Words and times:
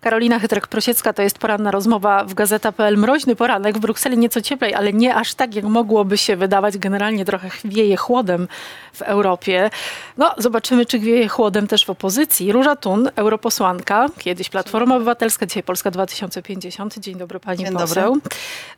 Karolina 0.00 0.38
Chytrek-Prosiecka, 0.38 1.12
to 1.12 1.22
jest 1.22 1.38
poranna 1.38 1.70
rozmowa 1.70 2.24
w 2.24 2.34
Gazeta.pl. 2.34 2.98
Mroźny 2.98 3.36
poranek 3.36 3.78
w 3.78 3.80
Brukseli 3.80 4.18
nieco 4.18 4.40
cieplej, 4.40 4.74
ale 4.74 4.92
nie 4.92 5.14
aż 5.14 5.34
tak, 5.34 5.54
jak 5.54 5.64
mogłoby 5.64 6.18
się 6.18 6.36
wydawać. 6.36 6.78
Generalnie 6.78 7.24
trochę 7.24 7.48
wieje 7.64 7.96
chłodem 7.96 8.48
w 8.92 9.02
Europie. 9.02 9.70
No, 10.16 10.34
zobaczymy, 10.38 10.86
czy 10.86 10.98
wieje 10.98 11.28
chłodem 11.28 11.66
też 11.66 11.84
w 11.84 11.90
opozycji. 11.90 12.52
Róża 12.52 12.76
Tun, 12.76 13.10
europosłanka, 13.16 14.06
kiedyś 14.18 14.48
Platforma 14.48 14.96
Obywatelska, 14.96 15.46
dzisiaj 15.46 15.62
Polska 15.62 15.90
2050. 15.90 16.98
Dzień 16.98 17.14
dobry 17.16 17.40
pani 17.40 17.58
Dzień 17.58 17.72
poseł. 17.72 18.14
dobry. 18.14 18.30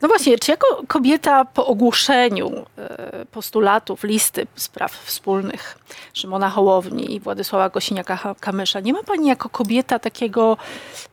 No 0.03 0.09
właśnie, 0.09 0.39
czy 0.39 0.51
jako 0.51 0.83
kobieta 0.89 1.45
po 1.45 1.67
ogłoszeniu 1.67 2.67
e, 2.79 3.27
postulatów, 3.27 4.05
listy 4.05 4.47
spraw 4.57 4.93
wspólnych 4.93 5.79
Szymona 6.15 6.51
Hołowni 6.51 7.15
i 7.15 7.21
Władysława 7.21 7.69
Gosiniaka-Kamysza, 7.69 8.83
nie 8.83 8.93
ma 8.93 9.03
pani 9.03 9.29
jako 9.29 9.49
kobieta 9.49 9.99
takiego 9.99 10.57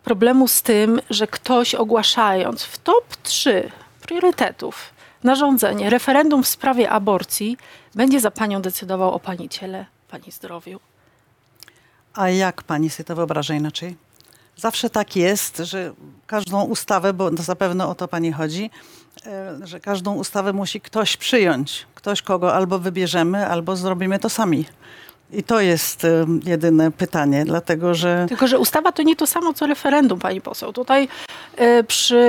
problemu 0.03 0.47
z 0.47 0.61
tym, 0.61 1.01
że 1.09 1.27
ktoś 1.27 1.75
ogłaszając 1.75 2.63
w 2.63 2.77
top 2.77 3.15
3 3.23 3.71
priorytetów 4.01 4.93
narządzenie, 5.23 5.89
referendum 5.89 6.43
w 6.43 6.47
sprawie 6.47 6.89
aborcji, 6.89 7.57
będzie 7.95 8.19
za 8.19 8.31
panią 8.31 8.61
decydował 8.61 9.13
o 9.13 9.19
pani 9.19 9.49
ciele, 9.49 9.85
pani 10.07 10.31
zdrowiu? 10.31 10.79
A 12.13 12.29
jak 12.29 12.63
pani 12.63 12.89
sobie 12.89 13.05
to 13.05 13.15
wyobraża 13.15 13.53
inaczej? 13.53 14.06
Zawsze 14.57 14.89
tak 14.89 15.15
jest, 15.15 15.57
że 15.57 15.93
każdą 16.27 16.63
ustawę, 16.63 17.13
bo 17.13 17.31
zapewne 17.37 17.87
o 17.87 17.95
to 17.95 18.07
pani 18.07 18.31
chodzi, 18.31 18.69
e, 19.25 19.59
że 19.63 19.79
każdą 19.79 20.15
ustawę 20.15 20.53
musi 20.53 20.81
ktoś 20.81 21.17
przyjąć. 21.17 21.85
Ktoś, 21.95 22.21
kogo 22.21 22.53
albo 22.53 22.79
wybierzemy, 22.79 23.47
albo 23.47 23.75
zrobimy 23.75 24.19
to 24.19 24.29
sami. 24.29 24.65
I 25.31 25.43
to 25.43 25.61
jest 25.61 26.07
jedyne 26.45 26.91
pytanie, 26.91 27.45
dlatego 27.45 27.93
że 27.93 28.25
Tylko, 28.29 28.47
że 28.47 28.59
ustawa 28.59 28.91
to 28.91 29.03
nie 29.03 29.15
to 29.15 29.27
samo 29.27 29.53
co 29.53 29.67
referendum, 29.67 30.19
pani 30.19 30.41
poseł. 30.41 30.73
Tutaj 30.73 31.07
e, 31.55 31.83
przy 31.83 32.23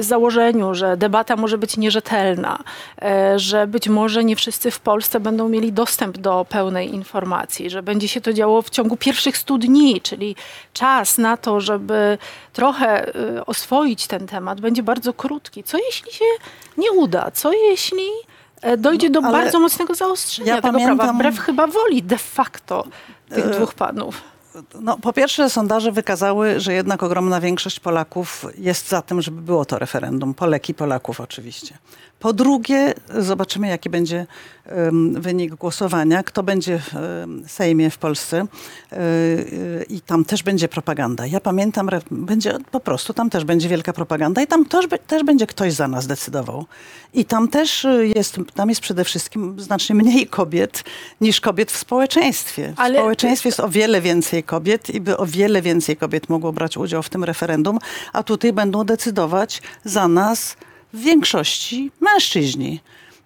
założeniu, 0.00 0.74
że 0.74 0.96
debata 0.96 1.36
może 1.36 1.58
być 1.58 1.76
nierzetelna, 1.76 2.58
e, 3.02 3.38
że 3.38 3.66
być 3.66 3.88
może 3.88 4.24
nie 4.24 4.36
wszyscy 4.36 4.70
w 4.70 4.80
Polsce 4.80 5.20
będą 5.20 5.48
mieli 5.48 5.72
dostęp 5.72 6.18
do 6.18 6.46
pełnej 6.48 6.94
informacji, 6.94 7.70
że 7.70 7.82
będzie 7.82 8.08
się 8.08 8.20
to 8.20 8.32
działo 8.32 8.62
w 8.62 8.70
ciągu 8.70 8.96
pierwszych 8.96 9.36
100 9.36 9.58
dni, 9.58 10.00
czyli 10.00 10.36
czas 10.72 11.18
na 11.18 11.36
to, 11.36 11.60
żeby 11.60 12.18
trochę 12.52 13.14
e, 13.14 13.46
oswoić 13.46 14.06
ten 14.06 14.26
temat, 14.26 14.60
będzie 14.60 14.82
bardzo 14.82 15.12
krótki. 15.12 15.64
Co 15.64 15.78
jeśli 15.78 16.12
się 16.12 16.24
nie 16.78 16.92
uda? 16.92 17.30
Co 17.30 17.52
jeśli 17.52 18.06
dojdzie 18.78 19.10
do 19.10 19.20
No, 19.20 19.28
ale 19.28 19.38
bardzo 19.38 19.60
mocnego 19.60 19.94
zaostrzenia 19.94 20.54
ja 20.54 20.62
tego 20.62 20.78
prawa, 20.78 20.86
pamiętam- 20.96 21.16
wbrew 21.16 21.38
chyba 21.38 21.66
woli 21.66 22.02
de 22.02 22.18
facto 22.18 22.84
tych 23.28 23.46
E, 23.46 23.50
dwóch 23.50 23.74
panów? 23.74 24.20
No, 24.80 24.98
po 24.98 25.12
pierwsze, 25.12 25.50
sondaże 25.50 25.92
wykazały, 25.92 26.60
że 26.60 26.72
jednak 26.72 27.02
ogromna 27.02 27.40
większość 27.40 27.80
Polaków 27.80 28.46
jest 28.58 28.88
za 28.88 29.02
tym, 29.02 29.22
żeby 29.22 29.42
było 29.42 29.64
to 29.64 29.78
referendum. 29.78 30.34
Poleki, 30.34 30.74
Polaków 30.74 31.20
oczywiście. 31.20 31.78
Po 32.22 32.32
drugie, 32.32 32.94
zobaczymy, 33.18 33.68
jaki 33.68 33.90
będzie 33.90 34.26
wynik 35.12 35.54
głosowania, 35.54 36.22
kto 36.22 36.42
będzie 36.42 36.78
w 36.78 36.94
Sejmie 37.46 37.90
w 37.90 37.98
Polsce 37.98 38.36
e, 38.92 38.96
e, 38.96 39.82
i 39.88 40.00
tam 40.00 40.24
też 40.24 40.42
będzie 40.42 40.68
propaganda. 40.68 41.26
Ja 41.26 41.40
pamiętam, 41.40 41.88
będzie 42.10 42.58
po 42.70 42.80
prostu, 42.80 43.14
tam 43.14 43.30
też 43.30 43.44
będzie 43.44 43.68
wielka 43.68 43.92
propaganda 43.92 44.42
i 44.42 44.46
tam 44.46 44.64
też, 44.64 44.86
też 45.06 45.24
będzie 45.24 45.46
ktoś 45.46 45.72
za 45.72 45.88
nas 45.88 46.06
decydował. 46.06 46.66
I 47.14 47.24
tam 47.24 47.48
też 47.48 47.84
e, 47.84 48.06
jest, 48.06 48.36
tam 48.54 48.68
jest 48.68 48.80
przede 48.80 49.04
wszystkim 49.04 49.60
znacznie 49.60 49.94
mniej 49.94 50.26
kobiet 50.26 50.84
niż 51.20 51.40
kobiet 51.40 51.72
w 51.72 51.76
społeczeństwie. 51.76 52.72
W 52.76 52.80
Ale- 52.80 52.98
społeczeństwie 52.98 53.48
jest 53.48 53.60
o 53.60 53.68
wiele 53.68 54.00
więcej 54.00 54.42
kobiet 54.42 54.90
i 54.90 55.00
by 55.00 55.16
o 55.16 55.26
wiele 55.26 55.62
więcej 55.62 55.96
kobiet 55.96 56.28
mogło 56.28 56.52
brać 56.52 56.76
udział 56.76 57.02
w 57.02 57.08
tym 57.08 57.24
referendum, 57.24 57.78
a 58.12 58.22
tutaj 58.22 58.52
będą 58.52 58.84
decydować 58.84 59.62
za 59.84 60.08
nas 60.08 60.56
w 60.92 61.00
większości 61.00 61.90
mężczyźni. 62.00 62.80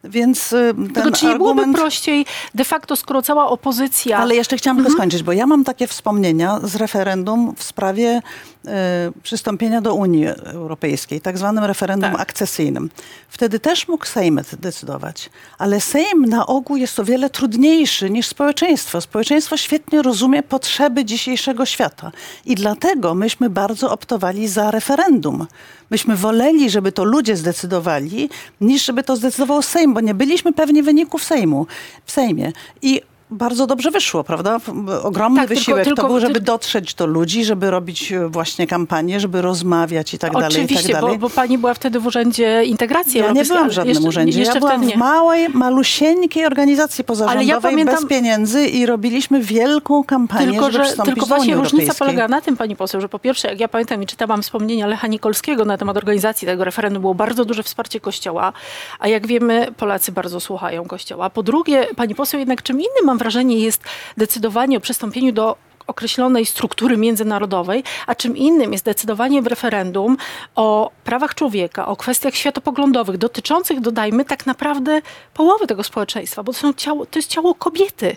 Więc 0.05 0.53
y, 0.53 0.75
ten 0.75 0.92
Tylko 0.92 1.11
czy 1.11 1.27
nie 1.27 1.34
byłoby 1.36 1.61
argument... 1.61 1.78
prościej 1.78 2.27
de 2.54 2.65
facto, 2.65 2.97
skoro 2.97 3.22
cała 3.22 3.49
opozycja... 3.49 4.19
Ale 4.19 4.34
jeszcze 4.34 4.56
chciałam 4.56 4.77
Mhm. 4.77 4.87
tylko 4.93 4.99
skończyć, 5.03 5.22
bo 5.22 5.32
ja 5.32 5.47
mam 5.47 5.65
takie 5.65 5.87
wspomnienia 5.87 6.60
z 6.62 6.76
referendum 6.76 7.55
w 7.56 7.62
sprawie 7.62 8.22
e, 8.66 9.10
przystąpienia 9.22 9.81
do 9.81 9.94
Unii 9.94 10.26
Europejskiej, 10.44 11.21
tak 11.21 11.38
zwanym 11.38 11.65
referendum 11.65 12.10
Tak. 12.10 12.21
akcesyjnym. 12.21 12.91
Wtedy 13.28 13.60
też 13.60 13.88
mógł 13.88 14.06
Sejm 14.06 14.41
decydować, 14.60 15.31
ale 15.59 15.81
Sejm 15.81 16.26
na 16.26 16.47
ogół 16.47 16.76
jest 16.76 17.00
o 17.00 17.05
wiele 17.05 17.31
trudniejszy 17.31 18.10
niż 18.10 18.26
społeczeństwo. 18.26 19.00
Społeczeństwo 19.00 19.56
świetnie 19.56 20.03
rozumie 20.03 20.43
potrzeby 20.43 21.05
dzisiejszego 21.05 21.66
świata 21.66 22.12
i 22.44 22.55
dlatego 22.55 23.15
myśmy 23.15 23.50
bardzo 23.50 23.91
optowali 23.93 24.49
za 24.49 24.71
referendum. 24.71 25.47
Myśmy 25.91 26.16
woleli, 26.16 26.70
żeby 26.70 26.92
to 26.92 27.04
ludzie 27.04 27.36
zdecydowali, 27.36 28.28
niż 28.60 28.84
żeby 28.84 29.02
to 29.02 29.16
zdecydował 29.16 29.62
Sejm, 29.62 29.94
bo 29.94 30.00
nie 30.00 30.14
byliśmy 30.14 30.52
pewni 30.52 30.82
wyników 30.82 31.24
Sejmu, 31.24 31.66
w 32.04 32.12
Sejmie. 32.12 32.52
I 32.82 33.02
bardzo 33.31 33.66
dobrze 33.66 33.91
wyszło, 33.91 34.25
prawda? 34.25 34.59
Ogromny 35.03 35.41
Tak, 35.41 35.48
tylko- 35.48 35.60
wysiłek 35.60 35.84
tylko- 35.84 36.03
to 36.03 36.09
był, 36.09 36.20
żeby 36.20 36.34
tylko- 36.34 36.47
dotrzeć 36.47 36.94
do 36.94 37.06
ludzi, 37.06 37.44
żeby 37.44 37.70
robić 37.70 38.12
e, 38.12 38.28
właśnie 38.28 38.66
kampanię, 38.66 39.20
żeby 39.20 39.42
rozmawiać 39.42 40.14
i 40.14 40.19
tak 40.19 40.32
dalej, 40.32 40.48
i 40.48 40.53
tak 40.54 40.62
Oczywiście, 40.64 40.92
dalej. 40.92 41.19
bo, 41.19 41.28
bo 41.28 41.31
pani 41.34 41.59
była 41.59 41.75
wtedy 41.75 42.00
w 42.00 42.06
Urzędzie 42.06 42.64
Integracji 42.64 43.20
ja 43.20 43.32
nie 43.32 43.44
byłam 43.44 43.69
w 43.69 43.72
żadnym 43.72 43.94
jeszcze, 43.94 44.09
urzędzie. 44.09 44.38
Jeszcze 44.41 44.54
Ja 44.54 44.60
byłam 44.60 44.91
w 44.91 44.97
małej, 44.97 45.48
malusieńkiej 45.48 46.47
organizacji 46.47 47.04
pozarządowej 47.04 47.60
pamiętam- 47.60 47.94
bez 47.94 48.06
pieniędzy 48.06 48.66
i 48.66 48.87
robiliśmy 48.87 49.41
wielką 49.41 50.04
kampanię, 50.04 50.50
Tylko, 50.53 50.70
żeby 50.70 50.84
że, 50.84 50.93
tylko 51.04 51.26
właśnie 51.26 51.54
różnica 51.54 51.94
polega 51.94 52.28
na 52.28 52.41
tym, 52.41 52.56
pani 52.56 52.76
poseł, 52.76 53.00
że 53.00 53.08
po 53.08 53.19
pierwsze, 53.19 53.48
jak 53.48 53.60
ja 53.60 53.69
pamiętam 53.69 54.03
i 54.03 54.06
czytałam 54.06 54.43
wspomnienia 54.43 54.87
Lecha 54.87 55.06
Nikolskiego 55.06 55.64
na 55.64 55.78
temat 55.78 55.97
organizacji 55.97 56.47
tego 56.47 56.64
referendum, 56.64 57.00
było 57.00 57.14
bardzo 57.14 57.44
duże 57.44 57.62
wsparcie 57.62 58.00
Kościoła, 58.00 58.53
a 58.98 59.08
jak 59.08 59.26
wiemy, 59.26 59.66
Polacy 59.76 60.12
bardzo 60.12 60.41
słuchają 60.41 60.84
Kościoła. 60.84 61.31
Po 61.31 61.43
drugie, 61.43 61.87
pani 61.97 62.14
poseł, 62.14 62.41
jednak 62.41 62.62
czym 62.62 62.76
innym 62.76 63.04
mam 63.04 63.16
wrażenie 63.19 63.59
jest 63.59 63.82
decydowanie 64.16 64.77
o 64.77 64.81
przystąpieniu 64.81 65.32
do 65.32 65.56
określonej 65.87 66.47
struktury 66.47 66.97
międzynarodowej, 66.97 67.84
a 68.06 68.15
czym 68.15 68.37
innym 68.37 68.72
jest 68.72 68.84
decydowanie 68.84 69.43
w 69.43 69.47
referendum 69.47 70.16
o 70.54 70.91
prawach 71.04 71.34
człowieka, 71.34 71.87
o 71.87 71.97
kwestiach 71.97 72.34
światopoglądowych 72.34 73.19
dotyczących, 73.19 73.81
dodajmy, 73.81 74.25
tak 74.25 74.47
naprawdę 74.47 75.00
połowy 75.34 75.66
tego 75.66 75.82
społeczeństwa, 75.84 76.43
bo 76.43 76.53
to, 76.53 76.59
są 76.59 76.72
ciało, 76.72 77.06
to 77.06 77.19
jest 77.19 77.28
ciało 77.31 77.55
kobiety, 77.55 78.16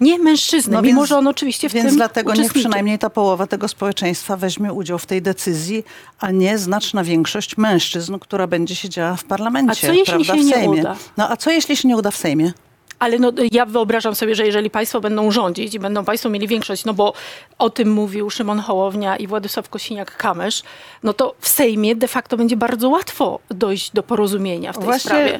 nie 0.00 0.18
mężczyzny, 0.18 0.74
No 0.76 0.82
mimo 0.82 1.00
więc- 1.00 1.08
że 1.08 1.18
on 1.18 1.26
oczywiście 1.26 1.68
w 1.68 1.72
Więc 1.72 1.86
tym 1.86 1.96
dlatego 1.96 2.34
niech 2.34 2.52
przynajmniej 2.52 2.98
ta 2.98 3.10
połowa 3.10 3.46
tego 3.46 3.68
społeczeństwa 3.68 4.36
weźmie 4.36 4.72
udział 4.72 4.98
w 4.98 5.06
tej 5.06 5.22
decyzji, 5.22 5.84
a 6.20 6.30
nie 6.30 6.58
znaczna 6.58 7.04
większość 7.04 7.56
mężczyzn, 7.56 8.18
która 8.18 8.46
będzie 8.46 8.74
siedziała 8.74 9.16
w 9.16 9.24
parlamencie, 9.24 9.70
A 9.72 9.74
co 9.86 9.92
jeśli 9.92 10.04
prawda, 10.24 10.34
się 10.34 10.40
w 10.42 10.44
nie 10.44 10.54
Sejmie. 10.54 10.80
uda? 10.80 10.96
No 11.16 11.30
a 11.30 11.36
co 11.36 11.50
jeśli 11.50 11.76
się 11.76 11.88
nie 11.88 11.96
uda 11.96 12.10
w 12.10 12.16
Sejmie? 12.16 12.52
Ale 13.02 13.18
no, 13.18 13.32
ja 13.52 13.66
wyobrażam 13.66 14.14
sobie, 14.14 14.34
że 14.34 14.46
jeżeli 14.46 14.70
państwo 14.70 15.00
będą 15.00 15.30
rządzić 15.30 15.74
i 15.74 15.78
będą 15.78 16.04
państwo 16.04 16.28
mieli 16.28 16.48
większość, 16.48 16.84
no 16.84 16.94
bo 16.94 17.12
o 17.58 17.70
tym 17.70 17.92
mówił 17.92 18.30
Szymon 18.30 18.58
Hołownia 18.58 19.16
i 19.16 19.26
Władysław 19.26 19.70
Kosiniak-Kamysz, 19.70 20.62
no 21.02 21.12
to 21.12 21.34
w 21.40 21.48
Sejmie 21.48 21.96
de 21.96 22.08
facto 22.08 22.36
będzie 22.36 22.56
bardzo 22.56 22.88
łatwo 22.88 23.38
dojść 23.50 23.90
do 23.90 24.02
porozumienia 24.02 24.72
w 24.72 24.76
tej 24.76 24.84
Właśnie 24.84 25.10
sprawie. 25.10 25.38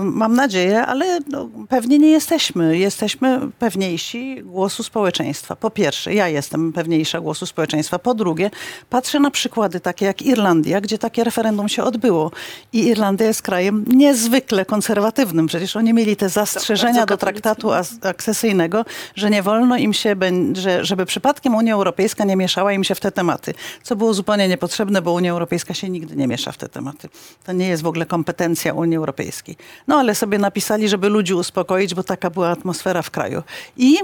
mam 0.00 0.34
nadzieję, 0.34 0.82
ale 0.86 1.18
no, 1.28 1.48
pewnie 1.68 1.98
nie 1.98 2.10
jesteśmy. 2.10 2.78
Jesteśmy 2.78 3.40
pewniejsi 3.58 4.42
głosu 4.42 4.82
społeczeństwa. 4.82 5.56
Po 5.56 5.70
pierwsze, 5.70 6.14
ja 6.14 6.28
jestem 6.28 6.72
pewniejsza 6.72 7.20
głosu 7.20 7.46
społeczeństwa. 7.46 7.98
Po 7.98 8.14
drugie, 8.14 8.50
patrzę 8.90 9.20
na 9.20 9.30
przykłady 9.30 9.80
takie 9.80 10.06
jak 10.06 10.22
Irlandia, 10.22 10.80
gdzie 10.80 10.98
takie 10.98 11.24
referendum 11.24 11.68
się 11.68 11.82
odbyło. 11.82 12.30
I 12.72 12.86
Irlandia 12.86 13.26
jest 13.26 13.42
krajem 13.42 13.84
niezwykle 13.88 14.64
konserwatywnym. 14.64 15.46
Przecież 15.46 15.76
oni 15.76 15.94
mieli 15.94 16.16
te 16.16 16.28
zastrzeżenia 16.28 16.99
do 17.06 17.16
traktatu 17.16 17.70
akcesyjnego, 18.02 18.84
że 19.14 19.30
nie 19.30 19.42
wolno 19.42 19.76
im 19.76 19.92
się, 19.92 20.16
że, 20.52 20.84
żeby 20.84 21.06
przypadkiem 21.06 21.54
Unia 21.54 21.74
Europejska 21.74 22.24
nie 22.24 22.36
mieszała 22.36 22.72
im 22.72 22.84
się 22.84 22.94
w 22.94 23.00
te 23.00 23.12
tematy. 23.12 23.54
Co 23.82 23.96
było 23.96 24.14
zupełnie 24.14 24.48
niepotrzebne, 24.48 25.02
bo 25.02 25.12
Unia 25.12 25.32
Europejska 25.32 25.74
się 25.74 25.88
nigdy 25.88 26.16
nie 26.16 26.26
miesza 26.26 26.52
w 26.52 26.56
te 26.56 26.68
tematy. 26.68 27.08
To 27.44 27.52
nie 27.52 27.68
jest 27.68 27.82
w 27.82 27.86
ogóle 27.86 28.06
kompetencja 28.06 28.74
Unii 28.74 28.96
Europejskiej. 28.96 29.56
No 29.88 29.96
ale 29.96 30.14
sobie 30.14 30.38
napisali, 30.38 30.88
żeby 30.88 31.08
ludzi 31.08 31.34
uspokoić, 31.34 31.94
bo 31.94 32.02
taka 32.02 32.30
była 32.30 32.48
atmosfera 32.48 33.02
w 33.02 33.10
kraju. 33.10 33.42
I 33.76 33.98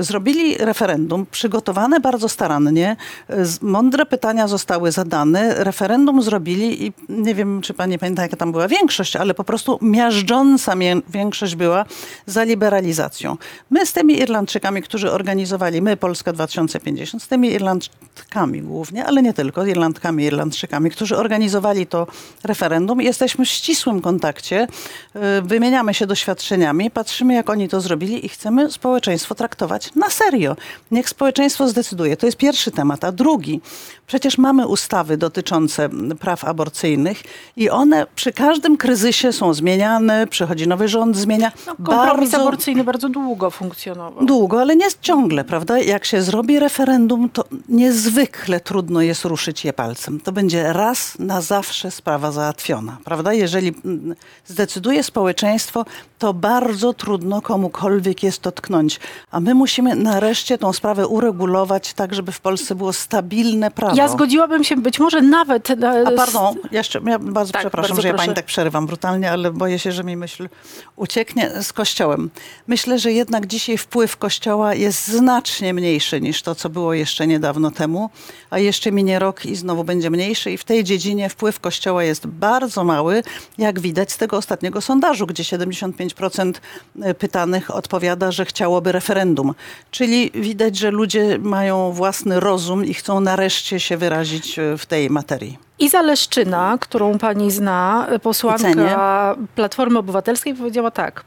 zrobili 0.00 0.54
referendum, 0.58 1.26
przygotowane 1.30 2.00
bardzo 2.00 2.28
starannie. 2.28 2.96
Y, 3.30 3.46
z- 3.46 3.62
Mądre 3.62 4.06
pytania 4.06 4.48
zostały 4.48 4.92
zadane. 4.92 5.54
Referendum 5.64 6.22
zrobili 6.22 6.86
i 6.86 6.92
nie 7.08 7.34
wiem, 7.34 7.60
czy 7.62 7.74
pani 7.74 7.98
pamięta, 7.98 8.22
jaka 8.22 8.36
tam 8.36 8.52
była 8.52 8.68
większość, 8.68 9.16
ale 9.16 9.34
po 9.34 9.44
prostu 9.44 9.78
miażdżąca 9.82 10.74
większość 11.08 11.54
była 11.56 11.84
za 12.26 12.44
liberalizacją. 12.44 13.36
My 13.70 13.86
z 13.86 13.92
tymi 13.92 14.18
Irlandczykami, 14.18 14.82
którzy 14.82 15.12
organizowali, 15.12 15.82
my 15.82 15.96
Polska 15.96 16.32
2050, 16.32 17.22
z 17.22 17.28
tymi 17.28 17.52
Irlandkami 17.52 18.62
głównie, 18.62 19.04
ale 19.06 19.22
nie 19.22 19.32
tylko, 19.32 19.66
Irlandkami, 19.66 20.24
Irlandczykami, 20.24 20.90
którzy 20.90 21.16
organizowali 21.16 21.86
to 21.86 22.06
referendum, 22.44 23.00
jesteśmy 23.00 23.44
w 23.44 23.48
ścisłym 23.48 24.00
kontakcie, 24.00 24.66
y, 25.16 25.42
wymieniamy 25.42 25.94
się 25.94 26.06
doświadczeniami, 26.06 26.90
patrzymy, 26.90 27.34
jak 27.34 27.50
oni 27.50 27.68
to 27.68 27.80
zrobili 27.80 28.26
i 28.26 28.28
chcemy 28.28 28.70
społeczeństwo 28.70 28.99
społeczeństwo 29.00 29.34
traktować 29.34 29.94
na 29.94 30.10
serio. 30.10 30.56
Niech 30.90 31.08
społeczeństwo 31.08 31.68
zdecyduje. 31.68 32.16
To 32.16 32.26
jest 32.26 32.38
pierwszy 32.38 32.70
temat. 32.70 33.04
A 33.04 33.12
drugi, 33.12 33.60
przecież 34.06 34.38
mamy 34.38 34.66
ustawy 34.66 35.16
dotyczące 35.16 35.88
praw 36.18 36.44
aborcyjnych 36.44 37.22
i 37.56 37.70
one 37.70 38.06
przy 38.14 38.32
każdym 38.32 38.76
kryzysie 38.76 39.32
są 39.32 39.54
zmieniane, 39.54 40.26
przychodzi 40.26 40.68
nowy 40.68 40.88
rząd, 40.88 41.16
zmienia. 41.16 41.52
No, 41.66 41.76
kompromis 41.76 42.34
aborcyjny 42.34 42.84
bardzo 42.84 43.08
długo 43.08 43.50
funkcjonował. 43.50 44.24
Długo, 44.24 44.60
ale 44.60 44.76
nie 44.76 44.86
ciągle, 45.00 45.44
prawda? 45.44 45.78
Jak 45.78 46.04
się 46.04 46.22
zrobi 46.22 46.58
referendum, 46.58 47.28
to 47.28 47.44
niezwykle 47.68 48.60
trudno 48.60 49.00
jest 49.00 49.24
ruszyć 49.24 49.64
je 49.64 49.72
palcem. 49.72 50.20
To 50.20 50.32
będzie 50.32 50.72
raz 50.72 51.18
na 51.18 51.40
zawsze 51.40 51.90
sprawa 51.90 52.32
załatwiona, 52.32 52.98
prawda? 53.04 53.32
Jeżeli 53.32 53.74
zdecyduje 54.46 55.02
społeczeństwo, 55.02 55.84
to 56.20 56.34
bardzo 56.34 56.94
trudno 56.94 57.42
komukolwiek 57.42 58.22
jest 58.22 58.40
to 58.42 58.52
tknąć. 58.52 59.00
A 59.30 59.40
my 59.40 59.54
musimy 59.54 59.96
nareszcie 59.96 60.58
tą 60.58 60.72
sprawę 60.72 61.06
uregulować 61.06 61.92
tak, 61.94 62.14
żeby 62.14 62.32
w 62.32 62.40
Polsce 62.40 62.74
było 62.74 62.92
stabilne 62.92 63.70
prawo. 63.70 63.96
Ja 63.96 64.08
zgodziłabym 64.08 64.64
się 64.64 64.76
być 64.76 64.98
może 64.98 65.20
nawet... 65.22 65.68
na- 65.68 65.92
A 66.06 66.10
pardon, 66.16 66.54
jeszcze, 66.72 67.00
ja 67.06 67.18
bardzo 67.18 67.52
Tak, 67.52 67.62
przepraszam, 67.62 67.88
bardzo 67.90 68.02
że 68.02 68.08
ja 68.08 68.14
proszę. 68.14 68.26
pani 68.26 68.36
tak 68.36 68.44
przerywam 68.44 68.86
brutalnie, 68.86 69.30
ale 69.32 69.50
boję 69.52 69.78
się, 69.78 69.92
że 69.92 70.04
mi 70.04 70.16
myśl 70.16 70.48
ucieknie 70.96 71.50
z 71.62 71.72
Kościołem. 71.72 72.30
Myślę, 72.68 72.98
że 72.98 73.12
jednak 73.12 73.46
dzisiaj 73.46 73.78
wpływ 73.78 74.16
Kościoła 74.16 74.74
jest 74.74 75.08
znacznie 75.08 75.74
mniejszy 75.74 76.20
niż 76.20 76.42
to, 76.42 76.54
co 76.54 76.68
było 76.68 76.94
jeszcze 76.94 77.26
niedawno 77.26 77.70
temu, 77.70 78.10
a 78.50 78.58
jeszcze 78.58 78.92
minie 78.92 79.18
rok 79.18 79.46
i 79.46 79.56
znowu 79.56 79.84
będzie 79.84 80.10
mniejszy 80.10 80.50
i 80.52 80.58
w 80.58 80.64
tej 80.64 80.84
dziedzinie 80.84 81.28
wpływ 81.28 81.60
Kościoła 81.60 82.04
jest 82.04 82.26
bardzo 82.26 82.84
mały, 82.84 83.22
jak 83.58 83.80
widać 83.80 84.12
z 84.12 84.16
tego 84.16 84.36
ostatniego 84.36 84.80
sondażu, 84.80 85.26
gdzie 85.26 85.42
75% 85.42 86.09
pytanych 87.18 87.74
odpowiada, 87.74 88.32
że 88.32 88.44
chciałoby 88.44 88.92
referendum. 88.92 89.54
Czyli 89.90 90.30
widać, 90.34 90.76
że 90.76 90.90
ludzie 90.90 91.38
mają 91.38 91.92
własny 91.92 92.40
rozum 92.40 92.84
i 92.84 92.94
chcą 92.94 93.20
nareszcie 93.20 93.80
się 93.80 93.96
wyrazić 93.96 94.58
e, 94.58 94.78
w 94.78 94.86
tej 94.86 95.10
materii. 95.10 95.69
Iza 95.80 96.02
Leszczyna, 96.02 96.78
którą 96.80 97.18
pani 97.18 97.50
zna, 97.50 98.06
posłanka 98.22 99.36
Platformy 99.54 99.98
Obywatelskiej, 99.98 100.54
powiedziała 100.54 100.90
tak. 100.90 101.24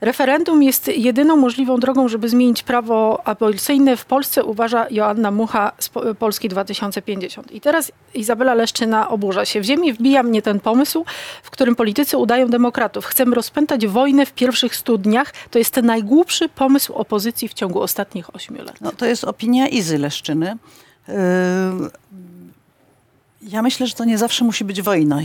Referendum 0.00 0.62
jest 0.62 0.88
jedyną 0.88 1.36
możliwą 1.36 1.80
drogą, 1.80 2.08
żeby 2.08 2.28
zmienić 2.28 2.62
prawo 2.62 3.20
abolicyjne 3.24 3.96
w 3.96 4.04
Polsce, 4.04 4.44
uważa 4.44 4.86
Joanna 4.90 5.30
Mucha 5.30 5.72
z 5.78 5.88
Po- 5.88 6.14
Polski 6.14 6.48
2050. 6.48 7.52
I 7.52 7.60
teraz 7.60 7.92
Izabela 8.14 8.54
Leszczyna 8.54 9.08
oburza 9.08 9.44
się. 9.44 9.60
W 9.60 9.64
ziemi 9.64 9.92
wbija 9.92 10.22
mnie 10.22 10.42
ten 10.42 10.60
pomysł, 10.60 11.04
w 11.42 11.50
którym 11.50 11.76
politycy 11.76 12.18
udają 12.18 12.48
demokratów. 12.48 13.04
Chcemy 13.04 13.34
rozpętać 13.34 13.86
wojnę 13.86 14.26
w 14.26 14.32
pierwszych 14.32 14.76
stu 14.76 14.98
dniach. 14.98 15.32
To 15.50 15.58
jest 15.58 15.74
ten 15.74 15.86
najgłupszy 15.86 16.48
pomysł 16.48 16.92
opozycji 16.94 17.48
w 17.48 17.54
ciągu 17.54 17.80
ostatnich 17.82 18.34
ośmiu 18.34 18.64
lat. 18.64 18.80
No, 18.80 18.92
to 18.92 19.06
jest 19.06 19.24
opinia 19.24 19.68
Izy 19.68 19.98
Leszczyny. 19.98 20.56
Yy, 21.08 21.14
Ja 23.48 23.62
myślę, 23.62 23.86
że 23.86 23.94
to 23.94 24.04
nie 24.04 24.18
zawsze 24.18 24.44
musi 24.44 24.64
być 24.64 24.82
wojna. 24.82 25.20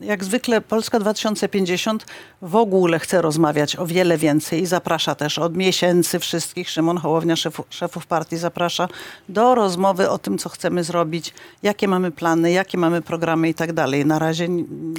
Jak 0.00 0.24
zwykle 0.24 0.60
Polska 0.60 1.00
2050 1.00 2.06
w 2.42 2.56
ogóle 2.56 2.98
chce 2.98 3.22
rozmawiać 3.22 3.76
o 3.76 3.86
wiele 3.86 4.18
więcej 4.18 4.62
i 4.62 4.66
zaprasza 4.66 5.14
też 5.14 5.38
od 5.38 5.56
miesięcy 5.56 6.18
wszystkich. 6.18 6.70
Szymon 6.70 6.98
Hołownia, 6.98 7.36
szefów, 7.36 7.66
szefów 7.70 8.06
partii, 8.06 8.36
zaprasza 8.36 8.88
do 9.28 9.54
rozmowy 9.54 10.10
o 10.10 10.18
tym, 10.18 10.38
co 10.38 10.48
chcemy 10.48 10.84
zrobić, 10.84 11.34
jakie 11.62 11.88
mamy 11.88 12.10
plany, 12.10 12.52
jakie 12.52 12.78
mamy 12.78 13.02
programy 13.02 13.48
i 13.48 13.54
tak 13.54 13.72
dalej. 13.72 14.06
Na 14.06 14.18
razie 14.18 14.48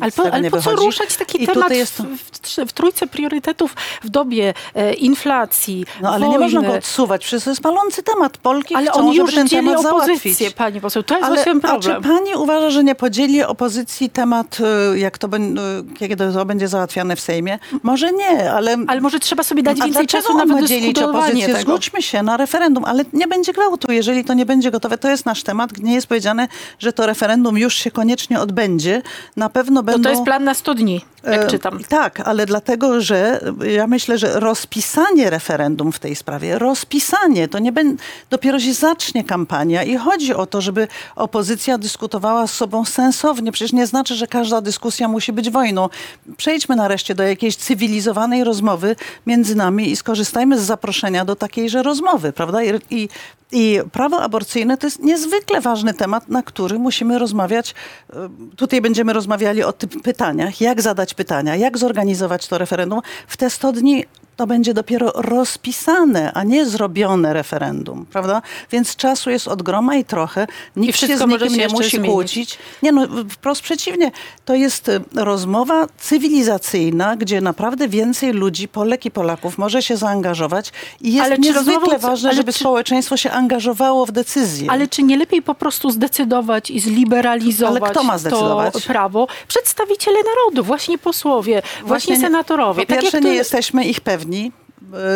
Ale 0.01 0.11
po, 0.11 0.23
ale 0.23 0.41
nie 0.41 0.51
po 0.51 0.61
co 0.61 0.75
ruszać 0.75 1.17
taki 1.17 1.43
I 1.43 1.47
temat 1.47 1.71
jest 1.71 2.01
w, 2.01 2.67
w, 2.69 2.73
trójce 2.73 3.07
priorytetów 3.07 3.75
w 4.03 4.09
dobie 4.09 4.53
e, 4.75 4.93
inflacji, 4.93 5.85
No 6.01 6.09
ale 6.09 6.19
wojny. 6.19 6.33
nie 6.33 6.39
można 6.39 6.61
go 6.61 6.73
odsuwać, 6.73 7.21
przecież 7.25 7.43
to 7.43 7.49
jest 7.49 7.61
palący 7.61 8.03
temat. 8.03 8.37
Polki 8.37 8.75
Ale 8.75 8.91
chcą, 8.91 8.99
on 8.99 9.13
żeby 9.13 9.25
już 9.25 9.35
ten 9.35 9.47
dzieli 9.47 9.67
temat 9.67 9.85
opozycję, 9.85 10.31
załatwić. 10.33 10.53
pani 10.53 10.81
poseł. 10.81 11.03
To 11.03 11.13
jest 11.15 11.25
Ale, 11.25 11.35
właśnie 11.35 11.51
a 11.51 11.55
czy 11.55 11.89
problem. 11.89 12.03
Pani 12.35 12.43
uważa, 12.43 12.69
że 12.69 12.83
nie 12.83 12.95
podzieli 12.95 13.43
opozycji 13.43 14.09
temat, 14.09 14.57
y, 14.93 14.99
jak 14.99 15.17
to, 15.17 15.27
y, 15.27 15.93
kiedy 15.99 16.33
to 16.33 16.45
będzie 16.45 16.67
załatwiane 16.67 17.15
w 17.15 17.19
Sejmie? 17.19 17.59
Może 17.83 18.11
nie, 18.13 18.51
ale... 18.51 18.77
Ale 18.87 19.01
może 19.01 19.19
trzeba 19.19 19.43
sobie 19.43 19.63
dać 19.63 19.79
więcej 19.81 20.07
czasu 20.07 20.37
na 20.37 20.45
wydyskutowanie 20.45 21.27
opozycję? 21.27 21.47
tego. 21.47 21.59
Zgódźmy 21.59 22.01
się 22.01 22.23
na 22.23 22.37
referendum, 22.37 22.85
ale 22.85 23.03
nie 23.13 23.27
będzie 23.27 23.53
gwałtu, 23.53 23.91
jeżeli 23.91 24.23
to 24.23 24.33
nie 24.33 24.45
będzie 24.45 24.71
gotowe. 24.71 24.97
To 24.97 25.09
jest 25.09 25.25
nasz 25.25 25.43
temat. 25.43 25.77
Nie 25.77 25.93
jest 25.93 26.07
powiedziane, 26.07 26.47
że 26.79 26.93
to 26.93 27.05
referendum 27.05 27.57
już 27.57 27.75
się 27.75 27.91
koniecznie 27.91 28.39
odbędzie. 28.39 29.01
Na 29.35 29.49
pewno 29.49 29.81
To, 29.81 29.85
będą... 29.85 30.03
to 30.03 30.09
jest 30.09 30.23
plan 30.23 30.43
na 30.43 30.53
100 30.53 30.73
dni, 30.73 31.01
jak 31.23 31.43
E, 31.43 31.47
czytam. 31.47 31.79
Tak, 31.89 32.19
ale 32.19 32.45
dlatego, 32.45 33.01
że 33.01 33.39
ja 33.75 33.87
myślę, 33.87 34.17
że 34.17 34.39
rozpisanie 34.39 35.29
referendum 35.29 35.91
w 35.91 35.99
tej 35.99 36.15
sprawie, 36.15 36.59
rozpisanie, 36.59 37.47
to 37.47 37.59
nie 37.59 37.71
będzie, 37.71 38.03
dopiero 38.29 38.59
się 38.59 38.73
zacznie 38.73 39.23
kampania 39.23 39.83
i 39.83 39.97
chodzi 39.97 40.33
o 40.33 40.45
to, 40.45 40.61
żeby 40.61 40.87
opozycja 41.15 41.77
dyskutowała 41.77 42.14
z 42.47 42.51
sobą 42.51 42.85
sensownie. 42.85 43.51
Przecież 43.51 43.73
nie 43.73 43.87
znaczy, 43.87 44.15
że 44.15 44.27
każda 44.27 44.61
dyskusja 44.61 45.07
musi 45.07 45.33
być 45.33 45.49
wojną. 45.49 45.89
Przejdźmy 46.37 46.75
nareszcie 46.75 47.15
do 47.15 47.23
jakiejś 47.23 47.55
cywilizowanej 47.55 48.43
rozmowy 48.43 48.95
między 49.25 49.55
nami 49.55 49.91
i 49.91 49.95
skorzystajmy 49.95 50.59
z 50.59 50.61
zaproszenia 50.61 51.25
do 51.25 51.35
takiejże 51.35 51.83
rozmowy, 51.83 52.33
prawda? 52.33 52.63
I, 52.63 52.79
i, 52.89 53.09
i 53.51 53.79
prawo 53.91 54.21
aborcyjne 54.21 54.77
to 54.77 54.87
jest 54.87 55.03
niezwykle 55.03 55.61
ważny 55.61 55.93
temat, 55.93 56.29
na 56.29 56.43
który 56.43 56.79
musimy 56.79 57.19
rozmawiać. 57.19 57.73
E, 58.13 58.29
Tutaj 58.55 58.81
będziemy 58.81 59.13
rozmawiali 59.13 59.63
o 59.63 59.73
tych 59.73 59.89
pytaniach, 59.89 60.61
jak 60.61 60.81
zadać 60.81 61.13
pytania, 61.13 61.55
jak 61.55 61.77
zorganizować 61.77 62.47
to 62.47 62.57
referendum. 62.57 63.01
W 63.27 63.37
te 63.37 63.49
100 63.49 63.71
dni 63.71 64.05
to 64.35 64.47
będzie 64.47 64.73
dopiero 64.73 65.11
rozpisane, 65.15 66.31
a 66.33 66.43
nie 66.43 66.65
zrobione 66.65 67.33
referendum, 67.33 68.05
prawda? 68.05 68.41
Więc 68.71 68.95
czasu 68.95 69.29
jest 69.29 69.47
od 69.47 69.63
groma 69.63 69.95
i 69.95 70.05
trochę. 70.05 70.47
Nikt 70.75 70.99
się 70.99 71.17
z 71.17 71.25
nikim 71.25 71.49
się 71.49 71.57
nie 71.57 71.67
musi 71.67 71.89
zmienić. 71.89 72.11
kłócić. 72.11 72.57
Nie 72.83 72.91
no, 72.91 73.07
wprost 73.29 73.61
przeciwnie. 73.61 74.11
To 74.45 74.55
jest 74.55 74.89
e, 74.89 74.99
rozmowa 75.15 75.87
cywilizacyjna, 75.99 77.15
gdzie 77.15 77.41
naprawdę 77.41 77.87
więcej 77.87 78.31
ludzi, 78.33 78.67
Polek 78.67 79.05
i 79.05 79.11
Polaków 79.11 79.57
może 79.57 79.81
się 79.81 79.97
zaangażować 79.97 80.71
i 81.01 81.13
jest 81.13 81.25
Ale 81.25 81.37
niezwykle 81.37 81.73
rozmową- 81.83 81.99
ważne, 81.99 82.33
żeby 82.33 82.53
czy- 82.53 82.59
społeczeństwo 82.59 83.17
się 83.17 83.31
angażowało 83.31 84.05
w 84.05 84.11
decyzje. 84.11 84.71
Ale 84.71 84.87
czy 84.87 85.03
nie 85.03 85.17
lepiej 85.17 85.41
po 85.41 85.55
prostu 85.55 85.91
zdecydować 85.91 86.71
i 86.71 86.79
zliberalizować 86.79 87.81
Ale 87.81 87.91
kto 87.91 88.03
ma 88.03 88.17
zdecydować? 88.17 88.73
to 88.73 88.79
prawo? 88.79 89.27
Przedstawiciele 89.47 90.17
narodu, 90.23 90.63
właśnie 90.63 90.97
posłowie, 90.97 91.61
właśnie, 91.85 92.15
nie- 92.15 92.21
senatorowie. 92.21 92.85
Po 92.85 92.93
tak 92.93 93.01
pierwsze, 93.01 93.21
nie 93.21 93.33
jesteśmy 93.33 93.85
ich 93.85 94.01
pewni. 94.01 94.24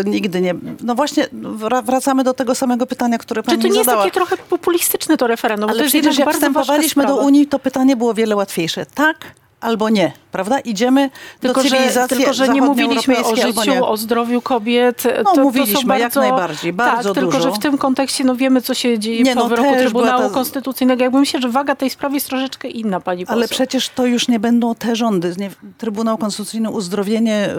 E, 0.05 0.09
Nigdy 0.09 0.41
nie. 0.41 0.55
No 0.83 0.95
właśnie, 0.95 1.27
wra- 1.33 1.83
wracamy 1.83 2.23
do 2.23 2.33
tego 2.33 2.55
samego 2.55 2.85
pytania, 2.85 3.17
które 3.17 3.43
Czy 3.43 3.45
pani 3.45 3.61
to 3.61 3.67
nie 3.67 3.73
jest 3.73 3.85
zadała. 3.85 4.03
takie 4.03 4.13
trochę 4.13 4.37
populistyczne 4.37 5.17
to 5.17 5.27
referendum? 5.27 5.69
Ale 5.69 5.77
to 5.79 5.83
jest 5.83 5.95
przecież 5.95 6.17
jak 6.17 6.33
wstępowaliśmy 6.33 7.05
do. 7.05 7.15
Unii, 7.17 7.47
to 7.47 7.59
pytanie 7.59 7.95
było 7.95 8.13
wiele 8.13 8.35
łatwiejsze. 8.35 8.85
Tak 8.85 9.17
albo 9.61 9.89
nie, 9.89 10.11
prawda? 10.31 10.59
Idziemy 10.59 11.09
Tylko 11.39 11.63
do 11.63 11.69
że, 11.69 11.75
cywilizacji 11.75 12.17
tylko, 12.17 12.33
że 12.33 12.49
nie 12.49 12.61
mówiliśmy 12.61 13.25
o 13.25 13.35
życiu, 13.35 13.85
o 13.85 13.97
zdrowiu 13.97 14.41
kobiet. 14.41 15.03
No, 15.23 15.33
to, 15.35 15.41
mówiliśmy, 15.43 15.73
to 15.73 15.81
są 15.81 15.87
jak 15.87 16.01
bardzo, 16.01 16.19
najbardziej, 16.19 16.73
bardzo 16.73 17.13
tak, 17.13 17.23
tylko 17.23 17.37
dużo. 17.37 17.49
że 17.49 17.55
w 17.55 17.59
tym 17.59 17.77
kontekście 17.77 18.23
no, 18.23 18.35
wiemy, 18.35 18.61
co 18.61 18.73
się 18.73 18.99
dzieje 18.99 19.23
Nie, 19.23 19.35
po 19.35 19.39
no, 19.39 19.49
wyroku 19.49 19.73
Trybunału 19.77 20.27
ta- 20.27 20.33
Konstytucyjnego. 20.33 21.03
Jakby 21.03 21.19
myślę, 21.19 21.41
że 21.41 21.49
waga 21.49 21.75
tej 21.75 21.89
sprawy 21.89 22.15
jest 22.15 22.27
troszeczkę 22.27 22.67
inna, 22.67 22.99
pani 22.99 23.25
poseł. 23.25 23.37
Ale 23.37 23.47
przecież 23.47 23.89
to 23.89 24.05
już 24.05 24.27
nie 24.27 24.39
będą 24.39 24.75
te 24.75 24.95
rządy. 24.95 25.35
Nie, 25.37 25.51
Trybunał 25.77 26.17
Konstytucyjny, 26.17 26.69
uzdrowienie 26.69 27.49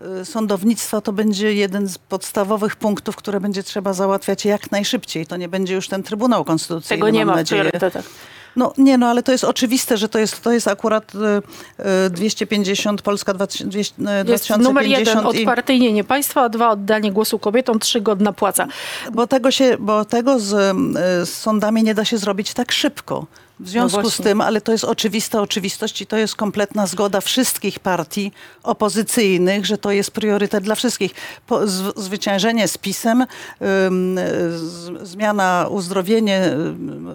y, 0.00 0.20
y, 0.20 0.24
sądownictwa 0.24 1.00
to 1.00 1.12
będzie 1.12 1.54
jeden 1.54 1.86
z 1.88 1.98
podstawowych 1.98 2.76
punktów, 2.76 3.16
które 3.16 3.40
będzie 3.40 3.62
trzeba 3.62 3.92
załatwiać 3.92 4.44
jak 4.44 4.70
najszybciej. 4.70 5.26
To 5.26 5.36
nie 5.36 5.48
będzie 5.48 5.74
już 5.74 5.88
ten 5.88 6.02
Trybunał 6.02 6.44
Konstytucyjny, 6.44 6.98
Tego 6.98 7.10
nie 7.10 7.26
ma 7.26 7.32
w 7.32 7.36
nadzieję. 7.36 7.62
priorytetach. 7.62 8.04
No 8.56 8.72
nie, 8.78 8.98
no 8.98 9.06
ale 9.06 9.22
to 9.22 9.32
jest 9.32 9.44
oczywiste, 9.44 9.96
że 9.96 10.08
to 10.08 10.18
jest, 10.18 10.42
to 10.42 10.52
jest 10.52 10.68
akurat 10.68 11.12
y, 11.14 11.18
y, 12.06 12.10
250, 12.10 13.02
Polska 13.02 13.34
2000, 13.34 13.78
Jest 13.78 13.94
2050 13.94 14.62
numer 14.62 14.86
jeden 14.86 15.18
i... 15.18 15.26
odpartyjnienie 15.26 16.04
państwa, 16.04 16.42
a 16.42 16.48
dwa 16.48 16.70
oddanie 16.70 17.12
głosu 17.12 17.38
kobietom, 17.38 17.78
trzy 17.78 18.00
godna 18.00 18.32
płaca. 18.32 18.66
Bo 19.12 19.26
tego, 19.26 19.50
się, 19.50 19.76
bo 19.78 20.04
tego 20.04 20.38
z, 20.38 20.52
y, 20.52 21.26
z 21.26 21.32
sądami 21.32 21.82
nie 21.82 21.94
da 21.94 22.04
się 22.04 22.18
zrobić 22.18 22.54
tak 22.54 22.72
szybko. 22.72 23.26
W 23.60 23.68
związku 23.68 23.98
z 23.98 24.02
właśnie. 24.02 24.24
tym, 24.24 24.40
ale 24.40 24.60
to 24.60 24.72
jest 24.72 24.84
oczywista 24.84 25.40
oczywistość 25.40 26.02
i 26.02 26.06
to 26.06 26.16
jest 26.16 26.36
kompletna 26.36 26.86
zgoda 26.86 27.20
wszystkich 27.20 27.78
partii 27.80 28.32
opozycyjnych, 28.62 29.66
że 29.66 29.78
to 29.78 29.90
jest 29.90 30.10
priorytet 30.10 30.64
dla 30.64 30.74
wszystkich. 30.74 31.10
Po, 31.46 31.66
z, 31.66 31.98
zwyciężenie 31.98 32.68
z 32.68 32.78
PiSem, 32.78 33.20
ym, 33.86 34.16
z, 34.50 35.08
zmiana, 35.08 35.66
uzdrowienie 35.70 36.50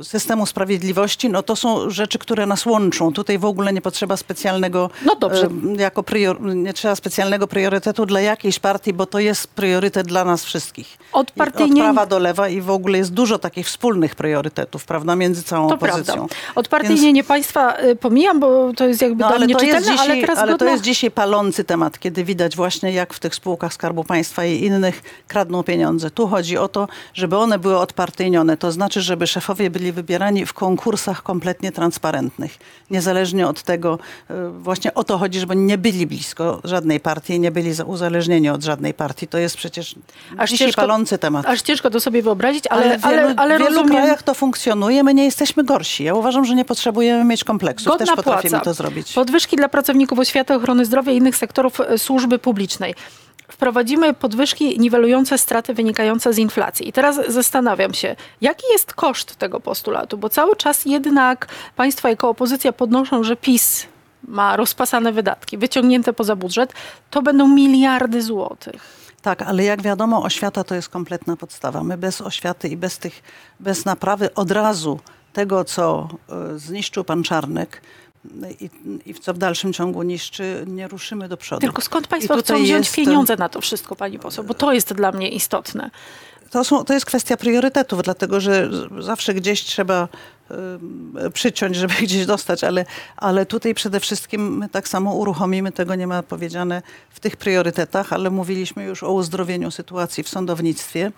systemu 0.03 0.45
sprawiedliwości, 0.45 1.29
no 1.29 1.43
to 1.43 1.55
są 1.55 1.89
rzeczy, 1.89 2.19
które 2.19 2.45
nas 2.45 2.65
łączą. 2.65 3.13
Tutaj 3.13 3.37
w 3.37 3.45
ogóle 3.45 3.73
nie 3.73 3.81
potrzeba 3.81 4.17
specjalnego, 4.17 4.89
No 5.05 5.15
dobrze. 5.15 5.45
ym, 5.45 5.75
jako 5.79 6.03
prior, 6.03 6.41
nie 6.41 6.73
trzeba 6.73 6.95
specjalnego 6.95 7.47
priorytetu 7.47 8.05
dla 8.05 8.21
jakiejś 8.21 8.59
partii, 8.59 8.93
bo 8.93 9.05
to 9.05 9.19
jest 9.19 9.47
priorytet 9.47 10.07
dla 10.07 10.25
nas 10.25 10.43
wszystkich. 10.45 10.97
Od 11.13 11.31
I 11.37 11.41
Od 11.41 11.79
prawa 11.79 12.05
do 12.05 12.19
lewa 12.19 12.49
i 12.49 12.61
w 12.61 12.69
ogóle 12.69 12.97
jest 12.97 13.13
dużo 13.13 13.39
takich 13.39 13.67
wspólnych 13.67 14.15
priorytetów, 14.15 14.85
prawda, 14.85 15.15
między 15.15 15.43
całą 15.43 15.69
To 15.69 15.75
opozycją. 15.75 16.03
prawda. 16.15 16.34
Odpartyjnienie 16.55 17.23
państwa 17.23 17.79
y, 17.83 17.95
pomijam, 17.95 18.39
bo 18.39 18.73
to 18.73 18.87
jest 18.87 19.01
jakby 19.01 19.21
No, 19.21 19.27
dla 19.27 19.35
ale, 19.35 19.45
mnie 19.45 19.55
to 19.55 19.63
jest 19.65 19.77
czytelne, 19.77 19.97
dzisiaj, 20.01 20.11
ale 20.11 20.21
teraz 20.21 20.39
ale 20.39 20.57
to 20.57 20.65
jest 20.65 20.83
dzisiaj 20.83 21.11
palący 21.11 21.63
temat, 21.63 21.99
kiedy 21.99 22.23
widać 22.23 22.55
właśnie 22.55 22.91
jak 22.91 23.13
w 23.13 23.19
tych 23.19 23.35
spółkach 23.35 23.73
Skarbu 23.73 24.03
Państwa 24.03 24.45
i 24.45 24.63
innych 24.63 25.01
kradną 25.27 25.63
pieniądze. 25.63 26.11
Tu 26.11 26.27
chodzi 26.27 26.57
o 26.57 26.67
to, 26.67 26.87
żeby 27.13 27.37
one 27.37 27.59
były 27.59 27.77
odpartyjnione. 27.77 28.57
To 28.57 28.71
znaczy, 28.71 29.01
żeby 29.01 29.27
szefowie 29.27 29.69
byli 29.69 29.91
wybierani 29.91 30.45
w 30.45 30.53
konkursach 30.53 31.23
kompletnie 31.23 31.71
transparentnych. 31.71 32.57
Niezależnie 32.91 33.47
od 33.47 33.63
tego, 33.63 33.99
y, 34.31 34.33
właśnie 34.49 34.93
o 34.93 35.03
to 35.03 35.17
chodzi, 35.17 35.39
żeby 35.39 35.55
nie 35.55 35.77
byli 35.77 36.07
blisko 36.07 36.61
żadnej 36.63 36.99
partii 36.99 37.39
nie 37.39 37.51
byli 37.51 37.73
za- 37.73 37.83
uzależnieni 37.83 38.49
od 38.49 38.63
żadnej 38.63 38.93
partii. 38.93 39.27
To 39.27 39.37
jest 39.37 39.57
przecież 39.57 39.95
Aż 40.37 40.49
dzisiaj 40.49 40.67
ciężko- 40.67 40.81
palący 40.81 41.17
temat. 41.17 41.45
Aż 41.45 41.61
ciężko 41.61 41.89
to 41.89 41.99
sobie 41.99 42.21
wyobrazić, 42.21 42.67
ale, 42.69 42.85
Ale 42.85 42.99
w 42.99 43.05
ale, 43.05 43.17
wielu, 43.17 43.33
ale, 43.37 43.55
w 43.55 43.59
wielu 43.59 43.75
rozumiem. 43.75 43.97
krajach 43.97 44.23
to 44.23 44.33
funkcjonuje. 44.33 45.03
My 45.03 45.13
nie 45.13 45.25
jesteśmy 45.25 45.63
gorsi. 45.63 46.03
Ja 46.03 46.15
uważam, 46.25 46.45
że 46.45 46.55
nie 46.55 46.65
potrzebujemy 46.65 47.23
mieć 47.23 47.43
kompleksów. 47.43 47.87
Godna 47.87 48.05
Też 48.05 48.15
potrafimy 48.15 48.49
płaca. 48.51 48.65
to 48.65 48.73
zrobić. 48.73 49.13
Podwyżki 49.13 49.55
dla 49.57 49.69
pracowników 49.69 50.19
oświaty, 50.19 50.53
ochrony 50.53 50.85
zdrowia 50.85 51.11
i 51.11 51.17
innych 51.17 51.35
sektorów 51.35 51.81
e, 51.81 51.97
służby 51.97 52.39
publicznej. 52.39 52.95
Wprowadzimy 53.51 54.13
podwyżki 54.13 54.79
niwelujące 54.79 55.37
straty 55.37 55.73
wynikające 55.73 56.33
z 56.33 56.37
inflacji. 56.37 56.87
I 56.89 56.93
teraz 56.93 57.19
zastanawiam 57.27 57.93
się, 57.93 58.15
jaki 58.41 58.63
jest 58.71 58.93
koszt 58.93 59.35
tego 59.35 59.59
postulatu, 59.59 60.17
bo 60.17 60.29
cały 60.29 60.55
czas 60.55 60.85
jednak 60.85 61.47
państwa 61.75 62.09
jako 62.09 62.29
opozycja 62.29 62.73
podnoszą, 62.73 63.23
że 63.23 63.35
PiS 63.35 63.87
ma 64.23 64.55
rozpasane 64.57 65.11
wydatki, 65.11 65.57
wyciągnięte 65.57 66.13
poza 66.13 66.35
budżet, 66.35 66.73
to 67.09 67.21
będą 67.21 67.47
miliardy 67.47 68.21
złotych. 68.21 68.81
Tak, 69.21 69.41
ale 69.41 69.63
jak 69.63 69.81
wiadomo, 69.81 70.23
oświata 70.23 70.63
to 70.63 70.75
jest 70.75 70.89
kompletna 70.89 71.35
podstawa. 71.35 71.83
My 71.83 71.97
bez 71.97 72.21
oświaty 72.21 72.67
i 72.67 72.77
bez 72.77 72.97
tych, 72.97 73.23
bez 73.59 73.85
naprawy 73.85 74.33
od 74.33 74.51
razu 74.51 74.99
tego, 75.35 75.63
co 75.65 76.07
e, 76.29 76.59
zniszczył 76.59 77.03
pan 77.03 77.23
Czarnek 77.23 77.81
i, 78.59 78.69
i 79.05 79.13
co 79.13 79.33
w 79.33 79.37
dalszym 79.37 79.73
ciągu 79.73 80.03
niszczy, 80.03 80.63
nie 80.67 80.87
ruszymy 80.87 81.29
do 81.29 81.37
przodu. 81.37 81.61
Tylko 81.61 81.81
skąd 81.81 82.07
państwo 82.07 82.37
chcą 82.37 82.63
wziąć 82.63 82.85
jest, 82.85 82.95
pieniądze 82.95 83.35
na 83.35 83.49
to 83.49 83.61
wszystko, 83.61 83.95
pani 83.95 84.19
poseł? 84.19 84.43
Bo 84.43 84.53
to 84.53 84.73
jest 84.73 84.93
dla 84.93 85.11
mnie 85.11 85.29
istotne. 85.29 85.91
To, 86.49 86.63
są, 86.63 86.83
to 86.83 86.93
jest 86.93 87.05
kwestia 87.05 87.37
priorytetów, 87.37 88.01
dlatego 88.03 88.39
że 88.39 88.69
zawsze 88.99 89.33
gdzieś 89.33 89.63
trzeba 89.63 90.07
przyciąć, 91.33 91.75
żeby 91.75 91.93
gdzieś 92.01 92.25
dostać, 92.25 92.63
ale, 92.63 92.85
ale 93.17 93.45
tutaj 93.45 93.73
przede 93.73 93.99
wszystkim 93.99 94.57
my 94.57 94.69
tak 94.69 94.87
samo 94.87 95.13
uruchomimy, 95.13 95.71
tego 95.71 95.95
nie 95.95 96.07
ma 96.07 96.23
powiedziane 96.23 96.81
w 97.09 97.19
tych 97.19 97.37
priorytetach, 97.37 98.13
ale 98.13 98.29
mówiliśmy 98.29 98.83
już 98.83 99.03
o 99.03 99.13
uzdrowieniu 99.13 99.71
sytuacji 99.71 100.23
w 100.23 100.29
sądownictwie 100.29 101.11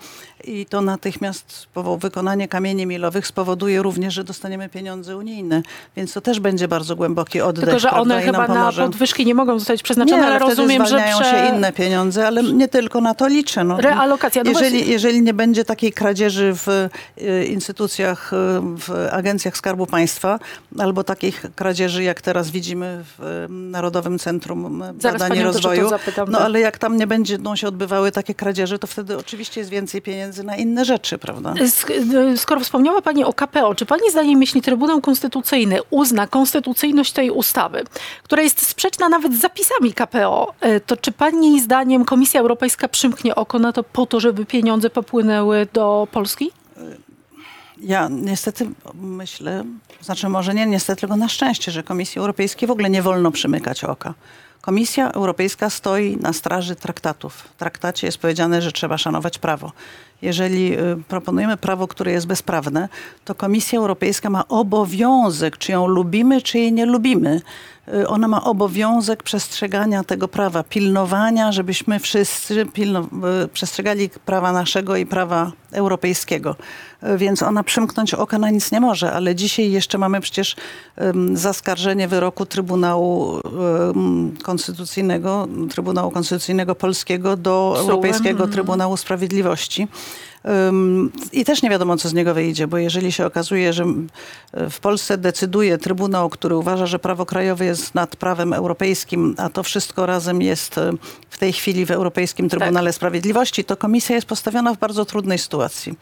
i 0.43 0.65
to 0.65 0.81
natychmiast 0.81 1.67
wykonanie 1.99 2.47
kamieni 2.47 2.85
milowych 2.85 3.27
spowoduje 3.27 3.81
również, 3.81 4.13
że 4.13 4.23
dostaniemy 4.23 4.69
pieniądze 4.69 5.17
unijne, 5.17 5.61
więc 5.95 6.13
to 6.13 6.21
też 6.21 6.39
będzie 6.39 6.67
bardzo 6.67 6.95
głęboki 6.95 7.41
oddech. 7.41 7.65
Tylko, 7.65 7.79
że 7.79 7.91
one 7.91 8.21
chyba 8.21 8.47
na 8.47 8.71
podwyżki 8.71 9.25
nie 9.25 9.35
mogą 9.35 9.59
zostać 9.59 9.83
przeznaczone, 9.83 10.21
Nie, 10.21 10.27
ale 10.27 10.35
ale 10.35 10.49
rozumiem, 10.49 10.85
że 10.85 11.03
prze... 11.19 11.31
się 11.31 11.55
inne 11.55 11.71
pieniądze, 11.71 12.27
ale 12.27 12.43
nie 12.43 12.67
tylko 12.67 13.01
na 13.01 13.13
to 13.13 13.27
liczę. 13.27 13.63
No. 13.63 13.77
Realokacja. 13.77 14.43
No 14.43 14.49
jeżeli, 14.49 14.77
właśnie- 14.77 14.93
jeżeli 14.93 15.21
nie 15.21 15.33
będzie 15.33 15.65
takiej 15.65 15.91
kradzieży 15.91 16.53
w 16.53 16.67
y, 16.67 17.45
instytucjach, 17.45 18.33
y, 18.33 18.35
w 18.61 19.07
agencjach 19.17 19.57
Skarbu 19.57 19.85
Państwa, 19.85 20.39
albo 20.79 21.03
takich 21.03 21.45
kradzieży, 21.55 22.03
jak 22.03 22.21
teraz 22.21 22.49
widzimy 22.49 23.03
w 23.17 23.23
y, 23.23 23.49
Narodowym 23.49 24.19
Centrum 24.19 24.83
Zaraz 24.99 25.21
Badań 25.21 25.37
i 25.37 25.43
Rozwoju, 25.43 25.89
zapytam, 25.89 26.31
no 26.31 26.37
tak. 26.37 26.45
ale 26.45 26.59
jak 26.59 26.77
tam 26.77 26.97
nie 26.97 27.07
będą 27.07 27.55
się 27.55 27.67
odbywały 27.67 28.11
takie 28.11 28.33
kradzieże, 28.33 28.79
to 28.79 28.87
wtedy 28.87 29.17
oczywiście 29.17 29.61
jest 29.61 29.71
więcej 29.71 30.01
pieniędzy 30.01 30.43
na 30.43 30.55
inne 30.55 30.85
rzeczy, 30.85 31.17
prawda? 31.17 31.53
Sk- 31.53 32.15
y, 32.33 32.37
Skoro 32.37 32.61
wspomniała 32.61 33.01
Pani 33.01 33.23
o 33.23 33.33
KPO, 33.33 33.75
czy 33.75 33.85
Pani 33.85 34.11
zdaniem, 34.11 34.41
jeśli 34.41 34.61
Trybunał 34.61 35.01
Konstytucyjny 35.01 35.79
uzna 35.89 36.27
konstytucyjność 36.27 37.11
tej 37.11 37.31
ustawy, 37.31 37.83
która 38.23 38.41
jest 38.41 38.67
sprzeczna 38.67 39.09
nawet 39.09 39.33
z 39.33 39.39
zapisami 39.39 39.93
KPO, 39.93 40.53
to 40.85 40.97
czy 40.97 41.11
Pani 41.11 41.61
zdaniem 41.61 42.05
Komisja 42.05 42.41
Europejska 42.41 42.87
przymknie 42.87 43.35
oko 43.35 43.59
na 43.59 43.73
to 43.73 43.83
po 43.83 44.05
to, 44.05 44.19
żeby 44.19 44.45
pieniądze 44.45 44.89
popłynęły 44.89 45.67
do 45.73 46.07
Polski? 46.11 46.51
Ja 47.81 48.07
niestety 48.11 48.69
myślę, 48.93 49.63
znaczy 50.01 50.29
może 50.29 50.53
nie 50.53 50.65
niestety, 50.65 50.99
tylko 50.99 51.15
na 51.15 51.29
szczęście, 51.29 51.71
że 51.71 51.83
Komisji 51.83 52.19
Europejskiej 52.19 52.67
w 52.67 52.71
ogóle 52.71 52.89
nie 52.89 53.01
wolno 53.01 53.31
przymykać 53.31 53.83
oka. 53.83 54.13
Komisja 54.61 55.11
Europejska 55.11 55.69
stoi 55.69 56.17
na 56.17 56.33
straży 56.33 56.75
traktatów. 56.75 57.33
W 57.33 57.55
traktacie 57.55 58.07
jest 58.07 58.17
powiedziane, 58.17 58.61
że 58.61 58.71
trzeba 58.71 58.97
szanować 58.97 59.37
prawo. 59.39 59.71
Jeżeli 60.21 60.79
y, 60.79 61.03
proponujemy 61.07 61.57
prawo, 61.57 61.87
które 61.87 62.11
jest 62.11 62.27
bezprawne, 62.27 62.89
to 63.25 63.35
Komisja 63.35 63.79
Europejska 63.79 64.29
ma 64.29 64.47
obowiązek, 64.47 65.57
czy 65.57 65.71
ją 65.71 65.87
lubimy, 65.87 66.41
czy 66.41 66.57
jej 66.57 66.73
nie 66.73 66.85
lubimy. 66.85 67.41
Y, 67.93 68.07
Ona 68.07 68.27
ma 68.27 68.43
obowiązek 68.43 69.23
przestrzegania 69.23 70.03
tego 70.03 70.27
prawa, 70.27 70.63
pilnowania, 70.63 71.51
żebyśmy 71.51 71.99
wszyscy 71.99 72.65
pilno, 72.65 73.07
y, 73.43 73.47
przestrzegali 73.47 74.09
prawa 74.25 74.51
naszego 74.51 74.95
i 74.95 75.05
prawa 75.05 75.51
europejskiego. 75.71 76.55
Y, 77.03 77.17
Więc 77.17 77.43
ona 77.43 77.63
przymknąć 77.63 78.13
oka 78.13 78.37
na 78.39 78.49
nic 78.49 78.71
nie 78.71 78.79
może, 78.81 79.11
ale 79.13 79.35
dzisiaj 79.35 79.71
jeszcze 79.71 79.97
mamy 79.97 80.21
przecież 80.21 80.55
ym, 81.01 81.37
zaskarżenie 81.37 82.07
wyroku 82.07 82.45
Trybunału 82.45 83.41
ym, 83.95 84.37
Konstytucyjnego, 84.43 85.47
Trybunału 85.69 86.11
Konstytucyjnego 86.11 86.75
Polskiego 86.75 87.37
do. 87.37 87.75
Europejskiego 87.79 88.29
Mhm. 88.29 88.51
Trybunału 88.51 88.97
Sprawiedliwości. 88.97 89.87
I 91.31 91.45
też 91.45 91.61
nie 91.61 91.69
wiadomo, 91.69 91.97
co 91.97 92.09
z 92.09 92.13
niego 92.13 92.33
wyjdzie, 92.33 92.67
bo 92.67 92.77
jeżeli 92.77 93.11
się 93.11 93.25
okazuje, 93.25 93.73
że 93.73 93.83
m, 93.83 94.09
w 94.53 94.79
Polsce 94.79 95.17
decyduje 95.17 95.77
Trybunał, 95.77 96.29
który 96.29 96.55
uważa, 96.55 96.85
że 96.85 96.99
prawo 96.99 97.25
krajowe 97.25 97.65
jest 97.65 97.95
nad 97.95 98.15
prawem 98.15 98.53
europejskim, 98.53 99.35
a 99.37 99.49
to 99.49 99.63
wszystko 99.63 100.05
razem 100.05 100.41
jest 100.41 100.77
e, 100.77 100.91
w 101.29 101.37
tej 101.37 101.53
chwili 101.53 101.85
w 101.85 101.91
Europejskim 101.91 102.49
Trybunale 102.49 102.93
Sprawiedliwości, 102.93 103.63
to 103.63 103.77
komisja 103.77 104.15
jest 104.15 104.27
postawiona 104.27 104.73
w 104.73 104.77
bardzo 104.77 105.05
trudnej 105.05 105.37
sytuacji. 105.37 105.93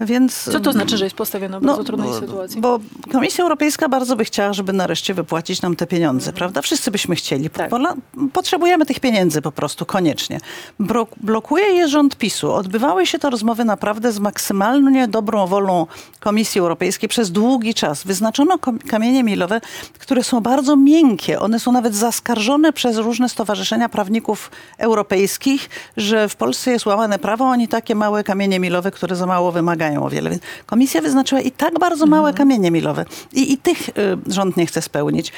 Więc, 0.00 0.48
Co 0.52 0.60
to 0.60 0.72
znaczy, 0.72 0.96
że 0.96 1.04
jest 1.04 1.16
postawiona 1.16 1.60
w 1.60 1.64
bardzo 1.64 1.84
trudnej 1.84 2.10
bo, 2.10 2.20
sytuacji? 2.20 2.60
Bo 2.60 2.80
Komisja 3.12 3.44
Europejska 3.44 3.88
bardzo 3.88 4.16
by 4.16 4.24
chciała, 4.24 4.52
żeby 4.52 4.72
nareszcie 4.72 5.14
wypłacić 5.14 5.62
nam 5.62 5.76
te 5.76 5.86
pieniądze, 5.86 6.32
prawda? 6.32 6.62
Wszyscy 6.62 6.90
byśmy 6.90 7.14
chcieli. 7.16 7.46
Mhm. 7.46 7.70
Tak. 7.82 7.96
Potrzebujemy 8.32 8.86
tych 8.86 9.00
pieniędzy 9.00 9.42
po 9.42 9.52
prostu, 9.52 9.86
koniecznie. 9.86 10.40
Blokuje 11.20 11.64
je 11.64 11.88
rząd 11.88 12.16
PiSu. 12.16 12.52
Odbywały 12.52 13.06
się 13.06 13.18
te 13.18 13.30
rozmowy 13.30 13.64
naprawdę 13.64 14.12
z 14.12 14.18
maksymalnie 14.18 15.08
dobrą 15.08 15.46
wolą 15.46 15.86
Komisji 16.20 16.60
Europejskiej 16.60 17.08
przez 17.08 17.30
długi 17.30 17.74
czas. 17.74 18.04
Wyznaczono 18.04 18.58
kamienie 18.88 19.24
milowe, 19.24 19.60
które 19.98 20.24
są 20.24 20.40
bardzo 20.40 20.76
miękkie. 20.76 21.40
One 21.40 21.60
są 21.60 21.72
nawet 21.72 21.94
zaskarżone 21.94 22.72
przez 22.72 22.96
różne 22.96 23.28
stowarzyszenia 23.28 23.88
prawników 23.88 24.50
europejskich, 24.78 25.70
że 25.96 26.28
w 26.28 26.36
Polsce 26.36 26.70
jest 26.70 26.86
łamane 26.86 27.18
prawo, 27.18 27.44
oni 27.44 27.68
takie 27.68 27.94
małe 27.94 28.24
kamienie 28.24 28.60
milowe, 28.60 28.90
które 28.90 29.16
za 29.16 29.26
mało 29.26 29.52
wymagają 29.52 29.87
o 29.96 30.08
wiele. 30.08 30.38
Komisja 30.66 31.00
wyznaczyła 31.00 31.40
i 31.40 31.50
tak 31.50 31.78
bardzo 31.78 32.06
małe 32.06 32.34
kamienie 32.34 32.70
milowe. 32.70 33.04
I, 33.32 33.52
i 33.52 33.58
tych 33.58 33.88
y, 33.88 33.92
rząd 34.26 34.56
nie 34.56 34.66
chce 34.66 34.82
spełnić. 34.82 35.32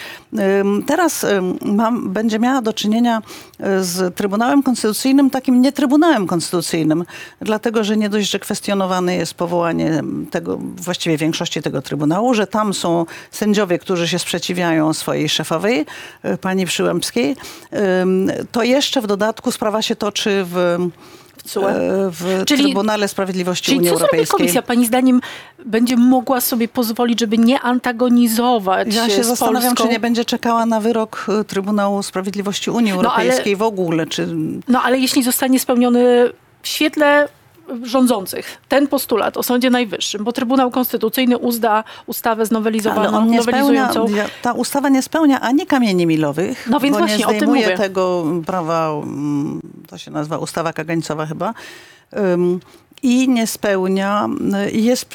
Teraz 0.87 1.27
mam, 1.65 2.11
będzie 2.11 2.39
miała 2.39 2.63
do 2.63 2.73
czynienia 2.73 3.23
y, 3.61 3.85
z 3.85 4.15
Trybunałem 4.15 4.63
Konstytucyjnym, 4.63 5.31
takim 5.31 5.63
nie 5.63 5.73
Trybunałem 5.73 6.27
Konstytucyjnym, 6.27 7.05
dlatego 7.41 7.85
że 7.85 7.97
nie 7.97 8.09
dość, 8.09 8.31
że 8.31 8.39
kwestionowane 8.39 9.17
jest 9.17 9.35
powołanie 9.35 10.03
tego, 10.31 10.59
właściwie 10.77 11.17
większości 11.17 11.63
tego 11.63 11.83
Trybunału, 11.83 12.35
że 12.35 12.47
tam 12.47 12.75
są 12.75 13.07
sędziowie, 13.31 13.79
którzy 13.79 14.09
się 14.09 14.19
sprzeciwiają 14.19 14.95
swojej 14.95 15.29
szefowej, 15.29 15.87
y, 16.25 16.39
pani 16.39 16.67
Przyłębskiej, 16.67 17.37
to 18.53 18.63
jeszcze 18.63 19.01
w 19.01 19.07
dodatku 19.07 19.53
sprawa 19.53 19.83
się 19.83 19.97
toczy 19.97 20.45
w, 20.45 20.79
E, 21.57 22.11
w 22.11 22.43
Czyli- 22.47 22.65
Trybunale 22.65 23.09
Sprawiedliwości 23.09 23.65
Czyli 23.67 23.79
Unii 23.79 23.91
co 23.91 23.97
zrobi 23.97 24.11
Europejskiej. 24.11 24.39
komisja? 24.39 24.63
Pani 24.63 24.87
zdaniem 24.87 25.21
będzie 25.67 25.97
mogła 25.97 26.41
sobie 26.41 26.69
pozwolić, 26.69 27.21
żeby 27.21 27.39
nie 27.39 27.61
antagonizować 27.61 28.95
Ja 28.95 29.07
e, 29.07 29.11
się 29.11 29.25
zastanawiam, 29.25 29.63
Polską? 29.63 29.85
czy 29.85 29.93
nie 29.93 30.01
będzie 30.01 30.25
czekała 30.25 30.67
na 30.67 30.81
wyrok 30.81 31.27
e, 31.41 31.45
Trybunału 31.45 32.03
Sprawiedliwości 32.03 32.71
Unii 32.71 32.93
No, 32.93 32.99
ale- 32.99 33.09
Europejskiej 33.09 33.57
w 33.57 33.63
ogóle. 33.63 34.07
Czy... 34.07 34.29
No 34.69 34.83
ale 34.83 34.99
jeśli 34.99 35.23
zostanie 35.23 35.61
spełniony 35.61 36.31
w 36.63 36.69
świetle 36.69 37.29
rządzących 37.83 38.59
ten 38.69 38.87
postulat 38.89 39.37
o 39.37 39.43
Sądzie 39.43 39.71
Najwyższym, 39.71 40.25
bo 40.25 40.33
Trybunał 40.33 40.71
Konstytucyjny 40.71 41.39
uzda 41.39 41.85
ustawę 42.07 42.47
znowelizowaną, 42.47 43.19
on 43.19 43.29
nie 43.31 43.43
spełnia, 43.43 43.61
nowelizującą. 43.63 44.15
ja- 44.17 44.27
ta 44.43 44.53
ustawa 44.53 44.89
nie 44.89 45.03
spełnia 45.03 45.41
ani 45.41 45.67
kamieni 45.67 46.07
milowych, 46.07 46.67
No 46.71 46.81
więc 46.81 46.95
bo 46.95 46.99
właśnie, 46.99 47.19
nie 47.19 47.27
o 47.27 47.29
tym 47.29 47.39
zdejmuje 47.39 47.63
mówię. 47.63 47.77
tego 47.77 48.25
prawa, 48.47 48.89
mm, 49.03 49.61
to 49.89 49.99
się 49.99 50.11
nazywa 50.11 50.39
ustawa 50.39 50.73
kagańcowa 50.73 51.27
chyba, 51.27 51.55
ym, 52.35 52.61
i 53.03 53.29
nie 53.29 53.47
spełnia, 53.47 54.29
jest, 54.73 55.15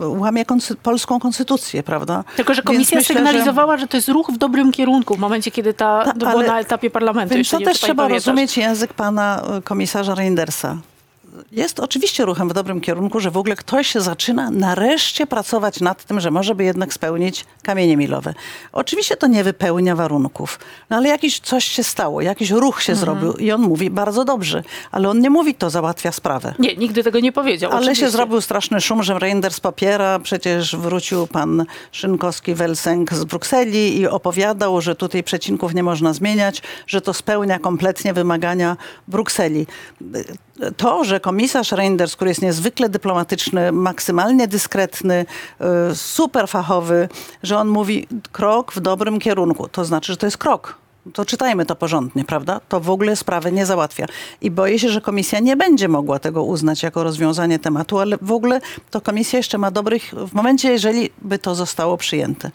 łamie 0.00 0.44
polską 0.82 1.20
konstytucję, 1.20 1.82
prawda? 1.82 2.24
Tylko, 2.36 2.54
że 2.54 2.62
komisja 2.62 2.98
myślę, 2.98 3.14
sygnalizowała, 3.14 3.76
że... 3.76 3.86
to 3.88 3.96
jest 3.96 4.08
ruch 4.08 4.30
w 4.32 4.38
dobrym 4.38 4.72
kierunku 4.72 5.14
w 5.14 5.18
momencie, 5.18 5.50
kiedy 5.50 5.74
ta, 5.74 6.12
Ta- 6.20 6.30
ale- 6.30 6.46
na 6.46 6.60
etapie 6.60 6.90
parlamentu. 6.90 7.34
Więc 7.34 7.50
to 7.50 7.58
też 7.60 7.80
trzeba 7.80 8.08
rozumieć 8.08 8.56
język 8.56 8.94
pana 8.94 9.42
y, 9.58 9.62
komisarza 9.62 10.14
Reindersa. 10.14 10.76
Jest 11.52 11.80
oczywiście 11.80 12.24
ruchem 12.24 12.48
w 12.48 12.52
dobrym 12.52 12.80
kierunku, 12.80 13.20
że 13.20 13.30
w 13.30 13.36
ogóle 13.36 13.56
ktoś 13.56 13.94
zaczyna 13.94 14.50
nareszcie 14.50 15.26
pracować 15.26 15.80
nad 15.80 16.04
tym, 16.04 16.20
że 16.20 16.30
może 16.30 16.54
by 16.54 16.64
jednak 16.64 16.92
spełnić 16.92 17.44
kamienie 17.62 17.96
milowe. 17.96 18.34
Oczywiście 18.72 19.16
to 19.16 19.26
nie 19.26 19.44
wypełnia 19.44 19.96
warunków, 19.96 20.58
no 20.90 20.96
ale 20.96 21.08
jakiś 21.08 21.40
coś 21.40 21.64
się 21.64 21.82
stało, 21.84 22.20
jakiś 22.20 22.50
ruch 22.50 22.82
się 22.82 22.94
zrobił 22.94 23.32
i 23.32 23.52
on 23.52 23.60
mówi 23.60 23.90
bardzo 23.90 24.24
dobrze, 24.24 24.62
ale 24.90 25.08
on 25.08 25.20
nie 25.20 25.30
mówi, 25.30 25.54
to 25.54 25.70
załatwia 25.70 26.12
sprawę. 26.12 26.54
Nie, 26.58 26.76
nigdy 26.76 27.02
tego 27.02 27.20
nie 27.20 27.32
powiedział. 27.32 27.70
Ale 27.70 27.80
oczywiście. 27.80 28.06
się 28.06 28.10
zrobił 28.10 28.40
straszny 28.40 28.80
szum, 28.80 29.02
że 29.02 29.18
Reinders 29.18 29.60
popiera. 29.60 30.18
Przecież 30.18 30.76
wrócił 30.76 31.26
pan 31.26 31.64
Szynkowski-Welsenk 31.92 33.14
z 33.14 33.24
Brukseli 33.24 33.98
i 33.98 34.06
opowiadał, 34.06 34.80
że 34.80 34.94
tutaj 34.94 35.22
przecinków 35.22 35.74
nie 35.74 35.82
można 35.82 36.12
zmieniać, 36.12 36.62
że 36.86 37.00
to 37.00 37.14
spełnia 37.14 37.58
kompletnie 37.58 38.12
wymagania 38.12 38.76
Brukseli. 39.08 39.66
To, 40.76 41.04
że 41.04 41.20
komisarz 41.20 41.72
Reinders, 41.72 42.16
który 42.16 42.30
jest 42.30 42.42
niezwykle 42.42 42.88
dyplomatyczny, 42.88 43.72
maksymalnie 43.72 44.48
dyskretny, 44.48 45.26
y, 45.90 45.96
super 45.96 46.48
fachowy, 46.48 47.08
że 47.42 47.58
on 47.58 47.68
mówi 47.68 48.08
krok 48.32 48.72
w 48.72 48.80
dobrym 48.80 49.18
kierunku, 49.18 49.68
to 49.68 49.84
znaczy, 49.84 50.12
że 50.12 50.16
to 50.16 50.26
jest 50.26 50.38
krok. 50.38 50.74
To 51.12 51.24
czytajmy 51.24 51.66
to 51.66 51.76
porządnie, 51.76 52.24
prawda? 52.24 52.60
To 52.68 52.80
w 52.80 52.90
ogóle 52.90 53.16
sprawy 53.16 53.52
nie 53.52 53.66
załatwia. 53.66 54.06
I 54.40 54.50
boję 54.50 54.78
się, 54.78 54.88
że 54.88 55.00
komisja 55.00 55.40
nie 55.40 55.56
będzie 55.56 55.88
mogła 55.88 56.18
tego 56.18 56.42
uznać 56.42 56.82
jako 56.82 57.04
rozwiązanie 57.04 57.58
tematu, 57.58 57.98
ale 57.98 58.18
w 58.22 58.32
ogóle 58.32 58.60
to 58.90 59.00
komisja 59.00 59.36
jeszcze 59.36 59.58
ma 59.58 59.70
dobrych, 59.70 60.02
w 60.02 60.34
momencie, 60.34 60.72
jeżeli 60.72 61.10
by 61.22 61.38
to 61.38 61.54
zostało 61.54 61.96
przyjęte, 61.96 62.50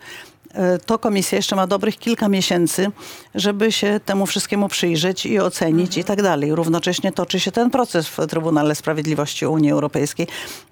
to 0.86 1.00
komisja 1.00 1.36
jeszcze 1.36 1.56
ma 1.56 1.68
dobrych 1.68 1.98
kilka 2.00 2.30
miesięcy, 2.30 2.88
żeby 3.36 3.72
się 3.72 4.00
temu 4.06 4.26
wszystkiemu 4.26 4.68
przyjrzeć 4.68 5.26
i 5.26 5.40
ocenić 5.40 5.98
i 5.98 6.04
tak 6.04 6.22
dalej. 6.22 6.56
Równocześnie 6.56 7.12
toczy 7.12 7.40
się 7.40 7.52
ten 7.52 7.70
proces 7.70 8.08
w 8.08 8.28
Trybunale 8.28 8.76
Sprawiedliwości 8.76 9.46
Unii 9.46 9.72
Europejskiej. 9.72 10.28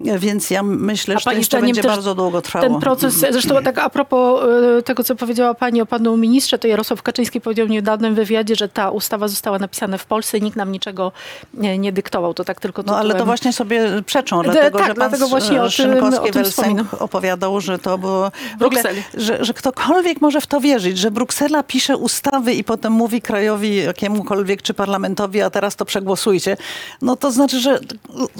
E, 0.07 0.19
Więc 0.19 0.49
ja 0.49 0.63
myślę, 0.63 1.15
że 1.19 1.23
to 1.23 1.31
jeszcze 1.31 1.61
będzie 1.61 1.83
bardzo 1.83 2.15
długo 2.15 2.41
trwało. 2.41 2.65
Ten 2.69 2.79
proces, 2.79 3.13
zresztą 3.13 3.63
tak 3.63 3.77
a 3.77 3.89
propos 3.89 4.43
e, 4.79 4.81
tego, 4.81 5.03
co 5.03 5.15
powiedziała 5.15 5.53
pani 5.53 5.81
o 5.81 5.85
panu 5.85 6.17
ministrze, 6.17 6.59
to 6.59 6.67
Jarosław 6.67 7.01
Kaczyński 7.01 7.41
powiedział 7.41 7.67
w 7.67 7.69
niedawnym 7.69 8.15
wywiadzie, 8.15 8.55
że 8.55 8.69
ta 8.69 8.89
ustawa 8.89 9.27
została 9.27 9.59
napisana 9.59 9.97
w 9.97 10.05
Polsce 10.05 10.37
i 10.37 10.41
nikt 10.41 10.57
nam 10.57 10.71
niczego 10.71 11.11
nie, 11.53 11.77
nie 11.77 11.91
dyktował. 11.91 12.33
To 12.33 12.43
tak 12.43 12.59
tylko 12.59 12.83
No 12.85 12.93
ale 12.97 13.01
to 13.03 13.13
tytułem. 13.13 13.25
właśnie 13.25 13.53
sobie 13.53 14.01
przeczą, 14.05 14.41
dlatego 14.43 14.77
tak, 14.77 14.87
że 14.87 14.93
pan 14.95 15.09
dlatego 15.09 15.27
właśnie 15.27 15.61
o 15.63 15.69
tym- 15.69 16.03
o 16.03 16.63
tym 16.63 16.87
opowiadał, 16.99 17.61
że 17.61 17.79
to 17.79 17.97
było... 17.97 18.31
W 18.59 18.63
ogóle, 18.63 18.83
że, 19.17 19.45
że 19.45 19.53
ktokolwiek 19.71 20.21
może 20.21 20.41
w 20.41 20.47
to 20.47 20.59
wierzyć, 20.59 20.97
że 20.97 21.11
Bruksela 21.11 21.63
pisze 21.63 21.97
ustawy 21.97 22.53
i 22.53 22.63
potem 22.63 22.93
mówi 22.93 23.21
krajowi 23.21 23.75
jakiemukolwiek 23.75 24.61
czy 24.61 24.73
parlamentowi, 24.73 25.41
a 25.41 25.49
teraz 25.49 25.75
to 25.75 25.85
przegłosujcie. 25.85 26.57
No 27.01 27.15
to 27.15 27.31
znaczy, 27.31 27.59
że 27.59 27.79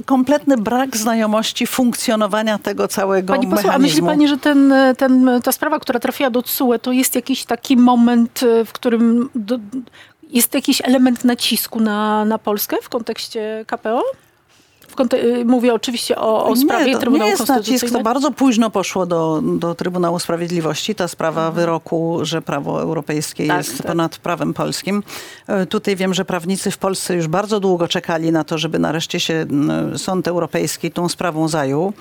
kompletny 0.06 0.58
brak 0.58 0.98
znajomości 0.98 1.68
funkcjonowania 1.68 2.58
tego 2.58 2.88
całego 2.88 3.34
Pani 3.34 3.48
poseł, 3.48 3.64
a 3.64 3.68
mechanizmu. 3.68 3.88
myśli 3.88 4.02
pani, 4.02 4.28
że 4.28 4.38
ten, 4.38 4.74
ten, 4.98 5.30
ta 5.44 5.52
sprawa, 5.52 5.80
która 5.80 6.00
trafiła 6.00 6.30
do 6.30 6.42
TSUE, 6.42 6.80
to 6.80 6.92
jest 6.92 7.16
jakiś 7.16 7.46
taki 7.46 7.78
moment, 7.78 8.44
e, 8.44 8.66
w 8.66 8.74
którym 8.74 9.30
do, 9.36 9.60
jest 10.30 10.54
jakiś 10.54 10.82
element 10.82 11.24
nacisku 11.24 11.80
na, 11.80 12.26
na 12.26 12.38
Polskę 12.38 12.78
w 12.82 12.90
kontekście 12.90 13.66
KPO? 13.68 14.04
Y, 15.14 15.46
mówię 15.46 15.74
oczywiście 15.74 16.16
o, 16.16 16.46
o 16.46 16.56
sprawie 16.56 16.86
nie, 16.86 16.94
to 16.94 17.00
Trybunału 17.00 17.26
nie 17.26 17.32
jest 17.32 17.40
nacisk, 17.40 17.54
to 17.56 17.64
Konstytucyjnego. 17.70 18.04
bardzo 18.04 18.32
późno 18.32 18.70
poszło 18.70 19.06
do, 19.06 19.42
do 19.44 19.76
Trybunału 19.76 20.20
Sprawiedliwości. 20.20 20.96
Ta 20.96 21.08
sprawa 21.08 21.42
Mhm. 21.42 21.56
wyroku, 21.56 22.20
że 22.22 22.42
prawo 22.42 22.82
europejskie 22.82 23.48
Tak, 23.48 23.58
jest 23.58 23.78
tak. 23.78 23.88
ponad 23.88 24.18
prawem 24.18 24.54
polskim. 24.54 25.04
E, 25.48 25.66
Tutaj 25.66 25.96
wiem, 25.96 26.14
że 26.14 26.26
prawnicy 26.26 26.72
w 26.72 26.78
Polsce 26.78 27.16
już 27.16 27.28
bardzo 27.28 27.60
długo 27.60 27.88
czekali 27.88 28.32
na 28.32 28.44
to, 28.44 28.58
żeby 28.58 28.80
nareszcie 28.80 29.20
się 29.20 29.46
Sąd 29.98 30.28
Europejski 30.28 30.92
tą 30.92 31.10
sprawą 31.10 31.48
zajął, 31.48 31.94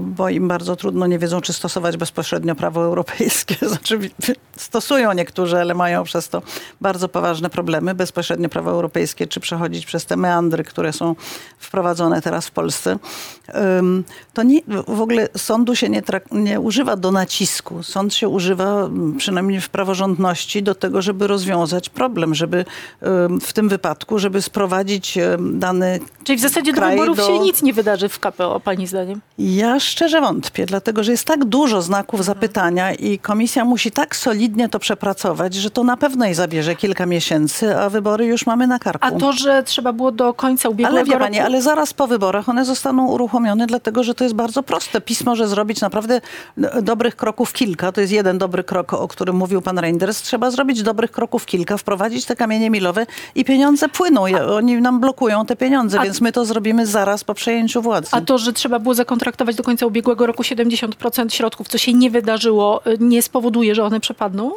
bo 0.00 0.28
im 0.28 0.48
bardzo 0.48 0.76
trudno, 0.76 1.06
nie 1.06 1.18
wiedzą, 1.18 1.40
czy 1.40 1.52
stosować 1.52 1.96
bezpośrednio 1.96 2.54
prawo 2.54 2.84
europejskie. 2.84 3.56
Znaczy 3.68 3.98
stosują 4.56 5.12
niektórzy, 5.12 5.58
ale 5.60 5.74
mają 5.74 6.04
przez 6.04 6.28
to 6.28 6.42
bardzo 6.80 7.08
poważne 7.08 7.50
problemy. 7.50 7.94
Bezpośrednio 7.94 8.48
prawo 8.48 8.70
europejskie, 8.70 9.26
czy 9.26 9.40
przechodzić 9.40 9.86
przez 9.86 10.06
te 10.06 10.16
meandry, 10.16 10.64
które 10.64 10.92
są 10.92 11.14
wprowadzone 11.58 12.22
teraz 12.22 12.46
w 12.46 12.50
Polsce. 12.50 12.98
To 14.34 14.42
nie, 14.42 14.60
w 14.88 15.00
ogóle 15.00 15.28
sądu 15.36 15.76
się 15.76 15.88
nie, 15.88 16.02
trak, 16.02 16.32
nie 16.32 16.60
używa 16.60 16.96
do 16.96 17.12
nacisku. 17.12 17.82
Sąd 17.82 18.14
się 18.14 18.28
używa, 18.28 18.84
m, 18.84 19.14
przynajmniej 19.18 19.60
w 19.60 19.68
praworządności, 19.68 20.62
do 20.62 20.74
tego, 20.74 21.02
żeby 21.02 21.26
rozwiązać 21.26 21.88
problem, 21.88 22.34
żeby 22.34 22.64
w 23.40 23.52
tym 23.52 23.68
wypadku, 23.68 24.18
żeby 24.18 24.42
sprowadzić 24.42 25.18
dany 25.40 26.00
Czyli 26.24 26.38
w 26.38 26.42
zasadzie 26.42 26.72
do 26.72 26.80
wyborów 26.88 27.16
do- 27.16 27.26
się 27.26 27.38
nic 27.38 27.62
nie 27.62 27.72
wydarzy 27.72 28.08
w 28.08 28.18
KPO, 28.18 28.60
pani 28.60 28.86
zdaniem? 28.86 29.20
ja 29.38 29.63
szczerze 29.80 30.20
wątpię, 30.20 30.66
dlatego 30.66 31.04
że 31.04 31.12
jest 31.12 31.24
tak 31.24 31.44
dużo 31.44 31.82
znaków 31.82 32.24
zapytania 32.24 32.92
i 32.94 33.18
komisja 33.18 33.64
musi 33.64 33.90
tak 33.90 34.16
solidnie 34.16 34.68
to 34.68 34.78
przepracować, 34.78 35.54
że 35.54 35.70
to 35.70 35.84
na 35.84 35.96
pewno 35.96 36.24
jej 36.24 36.34
zabierze 36.34 36.76
kilka 36.76 37.06
miesięcy, 37.06 37.78
a 37.78 37.90
wybory 37.90 38.24
już 38.26 38.46
mamy 38.46 38.66
na 38.66 38.78
karku. 38.78 39.06
A 39.06 39.10
to, 39.10 39.32
że 39.32 39.62
trzeba 39.62 39.92
było 39.92 40.12
do 40.12 40.34
końca 40.34 40.68
ubiegłego 40.68 40.96
Ale 40.96 41.04
wie 41.04 41.12
roku... 41.12 41.24
pani, 41.24 41.38
ale 41.38 41.62
zaraz 41.62 41.94
po 41.94 42.06
wyborach 42.06 42.48
one 42.48 42.64
zostaną 42.64 43.06
uruchomione, 43.06 43.66
dlatego 43.66 44.04
że 44.04 44.14
to 44.14 44.24
jest 44.24 44.36
bardzo 44.36 44.62
proste. 44.62 45.00
PiS 45.00 45.24
może 45.24 45.48
zrobić 45.48 45.80
naprawdę 45.80 46.20
d- 46.56 46.82
dobrych 46.82 47.16
kroków 47.16 47.52
kilka. 47.52 47.92
To 47.92 48.00
jest 48.00 48.12
jeden 48.12 48.38
dobry 48.38 48.64
krok, 48.64 48.92
o 48.92 49.08
którym 49.08 49.36
mówił 49.36 49.62
pan 49.62 49.78
Reinders. 49.78 50.22
Trzeba 50.22 50.50
zrobić 50.50 50.82
dobrych 50.82 51.10
kroków 51.10 51.46
kilka, 51.46 51.76
wprowadzić 51.76 52.24
te 52.24 52.36
kamienie 52.36 52.70
milowe 52.70 53.06
i 53.34 53.44
pieniądze 53.44 53.88
płyną. 53.88 54.26
Ja- 54.26 54.46
Oni 54.46 54.80
nam 54.80 55.00
blokują 55.00 55.46
te 55.46 55.56
pieniądze, 55.56 56.00
A- 56.00 56.02
więc 56.04 56.20
my 56.20 56.32
to 56.32 56.44
zrobimy 56.44 56.86
zaraz 56.86 57.24
po 57.24 57.34
przejęciu 57.34 57.82
władzy. 57.82 58.08
A 58.12 58.20
to, 58.20 58.38
że 58.38 58.52
trzeba 58.52 58.78
było 58.78 58.94
zakontraktować 58.94 59.53
do 59.54 59.62
końca 59.62 59.86
ubiegłego 59.86 60.26
roku 60.26 60.42
70% 60.42 61.34
środków, 61.34 61.68
co 61.68 61.78
się 61.78 61.92
nie 61.92 62.10
wydarzyło, 62.10 62.86
y, 62.86 62.96
nie 63.00 63.22
spowoduje, 63.22 63.74
że 63.74 63.84
one 63.84 64.00
przepadną? 64.00 64.54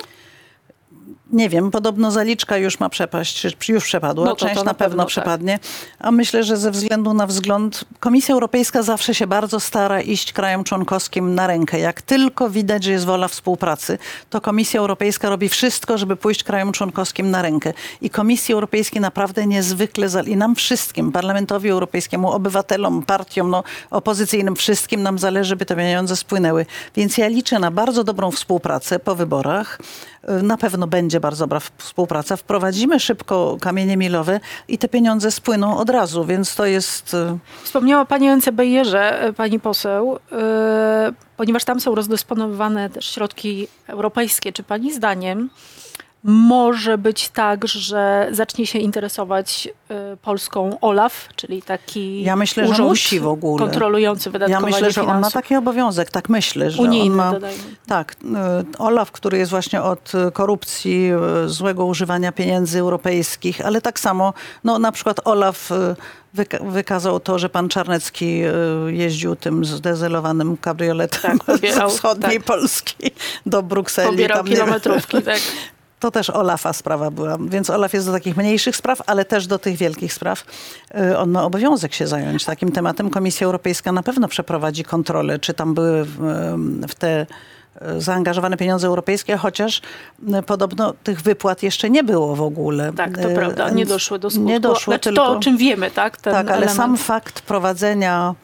Nie 1.31 1.49
wiem, 1.49 1.71
podobno 1.71 2.11
zaliczka 2.11 2.57
już 2.57 2.79
ma 2.79 2.89
przepaść, 2.89 3.41
czy 3.59 3.71
już 3.73 3.83
przepadła, 3.83 4.25
No 4.25 4.35
to- 4.35 4.45
część 4.45 4.55
to 4.55 4.63
na, 4.63 4.65
na 4.65 4.73
pewno, 4.73 4.89
pewno, 4.89 5.03
tak. 5.03 5.09
przepadnie. 5.09 5.59
A 5.99 6.11
myślę, 6.11 6.43
że 6.43 6.57
ze 6.57 6.71
względu 6.71 7.13
na 7.13 7.27
wzgląd, 7.27 7.85
Komisja 7.99 8.33
Europejska 8.33 8.83
zawsze 8.83 9.15
się 9.15 9.27
bardzo 9.27 9.59
stara 9.59 10.01
iść 10.01 10.33
krajom 10.33 10.63
członkowskim 10.63 11.35
na 11.35 11.47
rękę. 11.47 11.79
Jak 11.79 12.01
tylko 12.01 12.49
widać, 12.49 12.83
że 12.83 12.91
jest 12.91 13.05
wola 13.05 13.27
współpracy, 13.27 13.97
to 14.29 14.41
Komisja 14.41 14.79
Europejska 14.79 15.29
robi 15.29 15.49
wszystko, 15.49 15.97
żeby 15.97 16.15
pójść 16.15 16.43
krajom 16.43 16.71
członkowskim 16.71 17.31
na 17.31 17.41
rękę. 17.41 17.73
I 18.01 18.09
Komisji 18.09 18.53
Europejskiej 18.53 19.01
naprawdę 19.01 19.45
niezwykle, 19.47 20.07
i 20.25 20.35
nam 20.35 20.55
wszystkim, 20.55 21.11
Parlamentowi 21.11 21.69
Europejskiemu, 21.69 22.31
obywatelom, 22.31 23.03
partiom 23.03 23.49
no, 23.49 23.63
opozycyjnym, 23.91 24.55
wszystkim 24.55 25.03
nam 25.03 25.19
zależy, 25.19 25.55
by 25.55 25.65
te 25.65 25.75
pieniądze 25.75 26.15
spłynęły. 26.15 26.65
Więc 26.95 27.17
ja 27.17 27.27
liczę 27.27 27.59
na 27.59 27.71
bardzo 27.71 28.03
dobrą 28.03 28.31
współpracę 28.31 28.99
po 28.99 29.15
wyborach. 29.15 29.79
Y, 30.29 30.43
Na 30.43 30.57
pewno 30.57 30.87
będzie 30.87 31.19
bardzo 31.19 31.43
dobra 31.47 31.59
współpraca. 31.77 32.37
Wprowadzimy 32.37 32.99
szybko 32.99 33.57
kamienie 33.61 33.97
milowe 33.97 34.39
i 34.67 34.77
te 34.77 34.87
pieniądze 34.87 35.31
spłyną 35.31 35.77
od 35.77 35.89
razu, 35.89 36.25
więc 36.25 36.55
to 36.55 36.65
jest... 36.65 37.13
y, 37.13 37.37
Wspomniała 37.63 38.05
Pani 38.05 38.29
o 38.29 38.33
NCBR-ze, 38.35 39.21
e, 39.21 39.33
Pani 39.33 39.59
poseł, 39.59 40.19
e, 40.31 41.11
ponieważ 41.37 41.63
tam 41.65 41.79
są 41.79 41.95
rozdysponowane 41.95 42.89
też 42.89 43.05
środki 43.11 43.67
europejskie. 43.87 44.53
Czy 44.53 44.63
Pani 44.63 44.93
zdaniem 44.93 45.49
może 46.29 46.97
być 46.97 47.29
tak, 47.29 47.67
że 47.67 48.27
zacznie 48.31 48.67
się 48.67 48.79
interesować 48.79 49.69
e, 49.89 50.17
Polską 50.17 50.79
OLAF, 50.81 51.29
czyli 51.35 51.61
taki 51.61 52.23
Ja 52.23 52.35
myślę, 52.35 52.65
że 52.65 52.71
urząd 52.71 52.89
musi 52.89 53.19
w 53.19 53.27
ogóle. 53.27 53.65
kontrolujący 53.65 54.29
Ja 54.29 54.33
wydatkowanie 54.33 54.65
myślę, 54.73 54.91
że 54.91 55.01
on 55.01 55.19
ma 55.19 55.31
taki 55.31 55.55
obowiązek, 55.55 56.11
tak 56.11 56.29
myślę, 56.29 56.71
że 56.71 56.81
Unijny, 56.83 57.11
on 57.11 57.15
ma... 57.17 57.31
dodajmy. 57.31 57.63
Tak, 57.87 58.13
y, 58.13 58.77
Olaf, 58.77 59.11
który 59.11 59.37
jest 59.37 59.51
właśnie 59.51 59.81
od 59.81 60.11
y, 60.15 60.31
korupcji, 60.31 61.11
y, 61.45 61.49
złego 61.49 61.85
używania 61.85 62.31
pieniędzy 62.31 62.79
europejskich, 62.79 63.65
ale 63.65 63.81
tak 63.81 63.99
samo, 63.99 64.33
no 64.63 64.79
na 64.79 64.91
przykład 64.91 65.27
Olaf 65.27 65.71
y, 65.71 65.95
wyka- 66.35 66.71
wykazał 66.71 67.19
to, 67.19 67.39
że 67.39 67.49
pan 67.49 67.69
Czarnecki 67.69 68.43
y, 68.45 68.51
jeździł 68.93 69.35
tym 69.35 69.65
zdezelowanym 69.65 70.57
kabrioletem 70.57 71.39
Tak, 71.39 71.43
pobierał, 71.43 71.89
z 71.91 71.93
wschodniej 71.93 72.37
tak. 72.37 72.45
Polski 72.45 73.11
do 73.45 73.63
Brukseli. 73.63 74.09
Pobierał 74.09 74.37
tam, 74.37 74.47
kilometrówki, 74.47 75.21
tak. 75.21 75.39
To 75.99 76.11
też 76.11 76.29
Olafa 76.29 76.73
sprawa 76.73 77.11
była, 77.11 77.37
więc 77.39 77.69
Olaf 77.69 77.93
jest 77.93 78.05
do 78.05 78.11
takich 78.11 78.37
mniejszych 78.37 78.75
spraw, 78.75 79.01
ale 79.05 79.25
też 79.25 79.47
do 79.47 79.59
tych 79.59 79.77
wielkich 79.77 80.13
spraw. 80.13 80.43
Y, 81.11 81.17
On 81.17 81.29
ma 81.29 81.43
obowiązek 81.43 81.93
się 81.93 82.07
zająć 82.07 82.45
takim 82.45 82.71
tematem. 82.71 83.09
Komisja 83.09 83.45
Europejska 83.45 83.91
na 83.91 84.03
pewno 84.03 84.27
przeprowadzi 84.27 84.83
kontrolę, 84.83 85.39
czy 85.39 85.53
tam 85.53 85.73
były 85.73 86.05
w, 86.05 86.95
te 86.97 87.21
y, 87.21 88.01
zaangażowane 88.01 88.57
pieniądze 88.57 88.87
europejskie, 88.87 89.37
chociaż 89.37 89.81
y, 90.39 90.43
podobno 90.43 90.93
tych 91.03 91.21
wypłat 91.21 91.63
jeszcze 91.63 91.89
nie 91.89 92.03
było 92.03 92.35
w 92.35 92.41
ogóle. 92.41 92.93
Tak, 92.93 93.17
to 93.17 93.29
prawda, 93.29 93.69
nie 93.69 93.85
doszły 93.85 94.19
do 94.19 94.29
skutku. 94.29 94.47
Nie 94.47 94.59
doszły, 94.59 94.91
znaczy 94.91 95.09
tylko... 95.09 95.25
to, 95.25 95.31
o 95.31 95.39
czym 95.39 95.57
wiemy, 95.57 95.91
tak? 95.91 96.17
Ten 96.17 96.33
tak, 96.33 96.47
ale 96.47 96.57
element. 96.57 96.77
sam 96.77 96.97
fakt 96.97 97.41
prowadzenia 97.41 98.35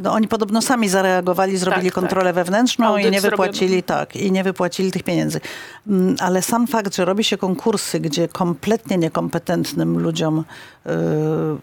no 0.00 0.12
oni 0.12 0.28
podobno 0.28 0.62
sami 0.62 0.88
zareagowali, 0.88 1.56
zrobili 1.56 1.86
Tak, 1.86 1.94
tak. 1.94 2.02
kontrolę 2.02 2.32
wewnętrzną 2.32 2.86
Audyt 2.86 3.06
i 3.06 3.10
nie 3.10 3.20
wypłacili, 3.20 3.82
tak, 3.82 4.16
i 4.16 4.32
nie 4.32 4.44
wypłacili 4.44 4.92
tych 4.92 5.02
pieniędzy. 5.02 5.40
Mm, 5.86 6.16
Ale 6.20 6.42
sam 6.42 6.66
fakt, 6.66 6.94
że 6.94 7.04
robi 7.04 7.24
się 7.24 7.36
konkursy, 7.36 8.00
gdzie 8.00 8.28
kompletnie 8.28 8.98
niekompetentnym 8.98 9.98
ludziom 9.98 10.38
y, 10.38 10.90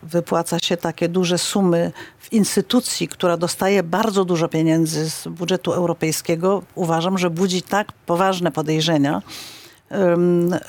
wypłaca 0.04 0.60
się 0.60 0.78
takie 0.78 1.10
duże 1.10 1.38
sumy 1.38 1.92
w 2.20 2.34
instytucji, 2.34 3.08
która 3.08 3.38
dostaje 3.38 3.84
bardzo 3.84 4.26
dużo 4.26 4.48
pieniędzy 4.48 5.10
z 5.10 5.28
budżetu 5.28 5.74
europejskiego, 5.74 6.64
uważam, 6.76 7.18
że 7.18 7.30
budzi 7.30 7.62
tak 7.62 7.92
poważne 8.06 8.52
podejrzenia, 8.52 9.22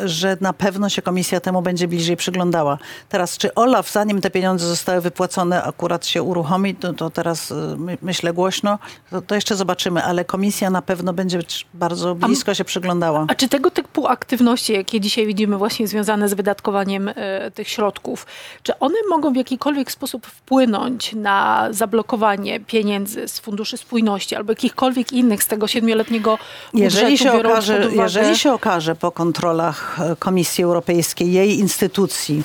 że 0.05 0.37
na 0.41 0.53
pewno 0.53 0.89
się 0.89 1.03
komisja 1.03 1.41
temu 1.41 1.63
będzie 1.63 1.89
bliżej 1.89 2.17
przyglądała. 2.17 2.79
Teraz, 3.09 3.39
czy 3.39 3.55
Olaf, 3.55 3.91
zanim 3.93 4.21
te 4.21 4.31
pieniądze 4.31 4.67
zostały 4.67 5.01
wypłacone, 5.01 5.63
akurat 5.63 6.07
się 6.07 6.23
uruchomi, 6.23 6.75
to, 6.75 6.93
to 6.93 7.11
teraz 7.11 7.51
y, 7.51 7.55
my, 7.79 7.99
myślę 8.03 8.33
głośno, 8.33 8.79
to, 9.11 9.23
to 9.23 9.35
jeszcze 9.35 9.57
zobaczymy, 9.57 10.05
ale 10.05 10.25
komisja 10.25 10.71
na 10.71 10.83
pewno 10.83 11.13
będzie 11.13 11.39
bardzo 11.75 12.15
blisko 12.15 12.55
się 12.55 12.65
przyglądała. 12.65 13.25
A 13.29 13.35
czy 13.35 13.49
tego 13.49 13.71
typu 13.71 14.07
aktywności, 14.07 14.73
jakie 14.73 15.01
dzisiaj 15.01 15.27
widzimy 15.27 15.57
właśnie 15.57 15.89
związane 15.89 16.29
z 16.29 16.35
wydatkowaniem 16.35 17.09
e, 17.09 17.51
tych 17.51 17.69
środków, 17.69 18.27
czy 18.63 18.79
one 18.79 18.97
mogą 19.11 19.33
w 19.33 19.37
jakikolwiek 19.37 19.93
sposób 19.93 20.27
wpłynąć 20.27 21.13
na 21.13 21.69
zablokowanie 21.71 22.61
pieniędzy 22.61 23.29
z 23.29 23.39
Funduszy 23.41 23.77
Spójności 23.77 24.37
albo 24.37 24.53
jakichkolwiek 24.53 25.13
innych 25.13 25.43
z 25.43 25.47
tego 25.47 25.67
siedmioletniego 25.67 26.39
Jeżeli 26.75 27.11
budżetu, 27.11 27.25
się, 27.25 27.37
biorąc 27.37 27.55
okaże, 27.55 27.89
uwagę- 27.89 28.03
jeżeli 28.03 28.37
się 28.37 28.53
okaże 28.53 28.95
po 28.95 29.06
kontrolach 29.13 30.01
e, 30.01 30.17
Komisji 30.17 30.65
Europejskiej, 30.65 31.33
jej 31.33 31.59
instytucji, 31.59 32.43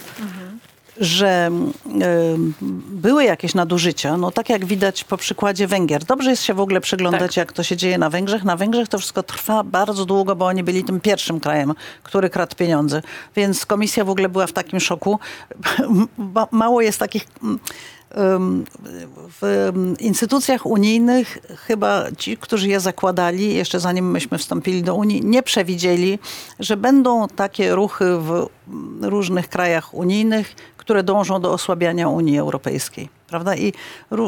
że 0.97 1.45
mm, 1.47 1.73
e, 2.01 2.03
były 2.91 3.23
jakieś 3.23 3.55
nadużycia, 3.55 4.17
no 4.17 4.31
tak 4.31 4.49
jak 4.49 4.65
widać 4.65 5.03
po 5.03 5.17
przykładzie 5.17 5.67
Węgier. 5.67 6.03
Dobrze 6.05 6.29
jest 6.29 6.43
się 6.43 6.53
w 6.53 6.59
ogóle 6.59 6.81
przyglądać, 6.81 7.31
Tak. 7.31 7.37
jak 7.37 7.53
to 7.53 7.63
się 7.63 7.77
dzieje 7.77 7.97
na 7.97 8.09
Węgrzech. 8.09 8.43
Na 8.43 8.55
Węgrzech 8.55 8.87
to 8.87 8.97
wszystko 8.97 9.23
trwa 9.23 9.63
bardzo 9.63 10.05
długo, 10.05 10.35
bo 10.35 10.45
oni 10.45 10.63
byli 10.63 10.83
tym 10.83 10.99
pierwszym 10.99 11.39
krajem, 11.39 11.73
który 12.03 12.29
kradł 12.29 12.55
pieniądze. 12.55 13.01
Więc 13.35 13.65
komisja 13.65 14.05
w 14.05 14.09
ogóle 14.09 14.29
była 14.29 14.47
w 14.47 14.53
takim 14.53 14.79
szoku. 14.79 15.19
Ma- 16.35 16.47
Mało 16.51 16.81
jest 16.81 16.99
takich... 16.99 17.27
w 19.41 19.71
instytucjach 19.99 20.65
unijnych 20.65 21.37
chyba 21.57 22.05
ci, 22.17 22.37
którzy 22.37 22.67
je 22.67 22.79
zakładali, 22.79 23.53
jeszcze 23.53 23.79
zanim 23.79 24.11
myśmy 24.11 24.37
wstąpili 24.37 24.83
do 24.83 24.95
Unii, 24.95 25.25
nie 25.25 25.43
przewidzieli, 25.43 26.19
że 26.59 26.77
będą 26.77 27.27
takie 27.27 27.75
ruchy 27.75 28.17
w 28.17 28.47
różnych 29.01 29.49
krajach 29.49 29.93
unijnych, 29.93 30.55
które 30.77 31.03
dążą 31.03 31.41
do 31.41 31.53
osłabiania 31.53 32.09
Unii 32.09 32.39
Europejskiej. 32.39 33.20
Prawda? 33.31 33.55
I 33.55 33.73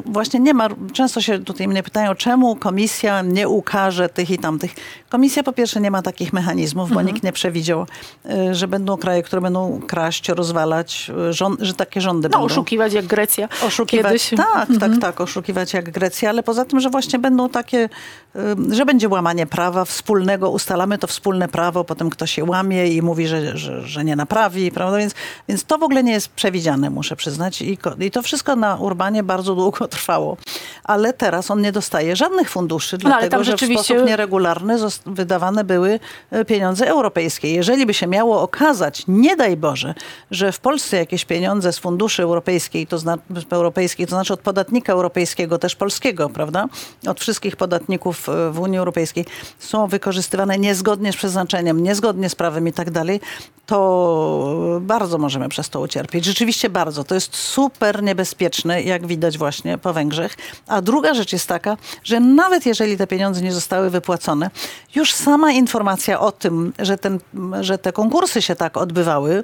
właśnie 0.05 0.39
nie 0.39 0.53
ma, 0.53 0.69
często 0.93 1.21
się 1.21 1.39
tutaj 1.39 1.67
mnie 1.67 1.83
pytają, 1.83 2.15
czemu 2.15 2.55
komisja 2.55 3.21
nie 3.21 3.49
ukaże 3.49 4.09
tych 4.09 4.29
i 4.29 4.37
tamtych. 4.37 4.75
Komisja 5.09 5.43
po 5.43 5.53
pierwsze 5.53 5.81
nie 5.81 5.91
ma 5.91 6.01
takich 6.01 6.33
mechanizmów, 6.33 6.93
bo 6.93 7.01
nikt 7.01 7.23
nie 7.23 7.31
przewidział, 7.31 7.85
y, 8.25 8.55
że 8.55 8.67
będą 8.67 8.97
kraje, 8.97 9.23
które 9.23 9.41
będą 9.41 9.81
kraść, 9.87 10.29
rozwalać, 10.29 11.11
y, 11.29 11.33
że 11.59 11.73
takie 11.73 12.01
rządy 12.01 12.29
No, 12.29 12.31
będą 12.31 12.45
oszukiwać 12.45 12.93
jak 12.93 13.05
Grecja. 13.05 13.49
oszukiwać. 13.65 14.29
Kiedyś. 14.29 14.47
Tak, 14.53 14.69
tak, 14.79 14.91
tak, 15.01 15.21
oszukiwać 15.21 15.73
jak 15.73 15.91
Grecja, 15.91 16.29
ale 16.29 16.43
poza 16.43 16.65
tym, 16.65 16.79
że 16.79 16.89
właśnie 16.89 17.19
będą 17.19 17.49
takie, 17.49 17.89
ym, 18.35 18.73
że 18.73 18.85
będzie 18.85 19.09
łamanie 19.09 19.45
prawa 19.47 19.85
wspólnego, 19.85 20.49
ustalamy 20.49 20.97
to 20.97 21.07
wspólne 21.07 21.47
prawo, 21.47 21.83
potem 21.83 22.09
ktoś 22.09 22.31
się 22.31 22.43
łamie 22.43 22.87
i 22.87 23.01
mówi, 23.01 23.27
że, 23.27 23.57
że, 23.57 23.81
że 23.81 24.03
nie 24.05 24.15
naprawi, 24.15 24.71
prawda? 24.71 24.97
Więc, 24.97 25.13
więc 25.49 25.63
to 25.63 25.77
w 25.77 25.83
ogóle 25.83 26.03
nie 26.03 26.11
jest 26.11 26.27
przewidziane, 26.27 26.89
muszę 26.89 27.15
przyznać. 27.15 27.61
I, 27.61 27.77
I 27.99 28.11
to 28.11 28.21
wszystko 28.21 28.55
na 28.55 28.77
Urbanie 28.93 29.23
bardzo 29.23 29.55
długo 29.55 29.87
trwało. 29.87 30.37
Ale 30.83 31.13
teraz 31.13 31.51
on 31.51 31.61
nie 31.61 31.71
dostaje 31.71 32.15
żadnych 32.15 32.49
funduszy, 32.49 32.97
No, 33.03 33.09
dlatego 33.09 33.43
że 33.43 33.51
w 33.51 33.53
rzeczywiście- 33.59 33.83
sposób 33.93 34.07
nieregularny 34.07 34.77
wydawane 35.05 35.63
były 35.63 35.99
e, 36.31 36.45
pieniądze 36.45 36.87
europejskie. 36.87 37.53
Jeżeli 37.53 37.85
by 37.85 37.93
się 37.93 38.07
miało 38.07 38.41
okazać, 38.41 39.03
nie 39.07 39.35
daj 39.35 39.57
Boże, 39.57 39.93
że 40.31 40.51
w 40.51 40.59
Polsce 40.59 40.97
jakieś 40.97 41.25
pieniądze 41.25 41.73
z 41.73 41.79
funduszy 41.79 42.23
europejskiej, 42.23 42.87
to, 42.87 42.97
zna- 42.97 43.17
europejskich, 43.51 44.05
to 44.07 44.15
znaczy 44.15 44.33
od 44.33 44.39
podatnika 44.39 44.93
europejskiego, 44.93 45.57
też 45.57 45.75
polskiego, 45.75 46.29
prawda? 46.29 46.65
Od 47.07 47.19
wszystkich 47.19 47.55
podatników 47.55 48.29
e, 48.29 48.51
w 48.51 48.59
Unii 48.59 48.77
Europejskiej 48.79 49.25
są 49.59 49.87
wykorzystywane 49.87 50.57
niezgodnie 50.59 51.13
z 51.13 51.15
przeznaczeniem, 51.15 51.83
niezgodnie 51.83 52.29
z 52.29 52.35
prawem 52.35 52.67
i 52.67 52.73
tak 52.73 52.91
dalej, 52.91 53.21
to 53.65 54.77
bardzo 54.81 55.17
możemy 55.17 55.49
przez 55.49 55.69
to 55.69 55.79
ucierpieć. 55.79 56.25
Rzeczywiście 56.25 56.69
bardzo. 56.69 57.03
To 57.03 57.15
jest 57.15 57.35
super 57.35 58.03
niebezpieczne, 58.03 58.81
jak 58.83 59.07
widać 59.07 59.37
właśnie 59.37 59.77
po 59.77 59.93
Węgrzech. 59.93 60.37
A 60.67 60.81
druga 60.81 61.13
rzecz 61.13 61.33
jest 61.33 61.47
taka, 61.47 61.77
że 62.03 62.19
nawet 62.19 62.65
jeżeli 62.65 62.97
te 62.97 63.07
pieniądze 63.07 63.41
nie 63.41 63.53
zostały 63.53 63.89
wypłacone, 63.89 64.49
już 64.95 65.13
sama 65.13 65.51
informacja 65.51 66.19
o 66.19 66.31
tym, 66.31 66.73
że, 66.79 66.97
ten, 66.97 67.19
że 67.61 67.77
te 67.77 67.91
konkursy 67.91 68.41
się 68.41 68.55
tak 68.55 68.77
odbywały, 68.77 69.43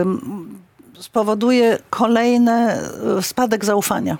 ym, 0.00 0.58
spowoduje 0.98 1.78
kolejny 1.90 2.76
y, 3.18 3.22
spadek 3.22 3.64
zaufania. 3.64 4.18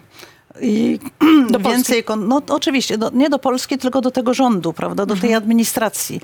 I 0.63 0.99
Do 1.51 1.59
więcej, 1.59 2.05
kon- 2.05 2.29
no 2.29 2.43
oczywiście, 2.49 2.99
do, 2.99 3.11
nie 3.11 3.31
do 3.31 3.39
Polski, 3.39 3.79
tylko 3.79 4.01
do 4.01 4.11
tego 4.11 4.35
rządu, 4.35 4.73
prawda, 4.73 5.07
do 5.07 5.17
tej 5.17 5.35
administracji. 5.35 6.21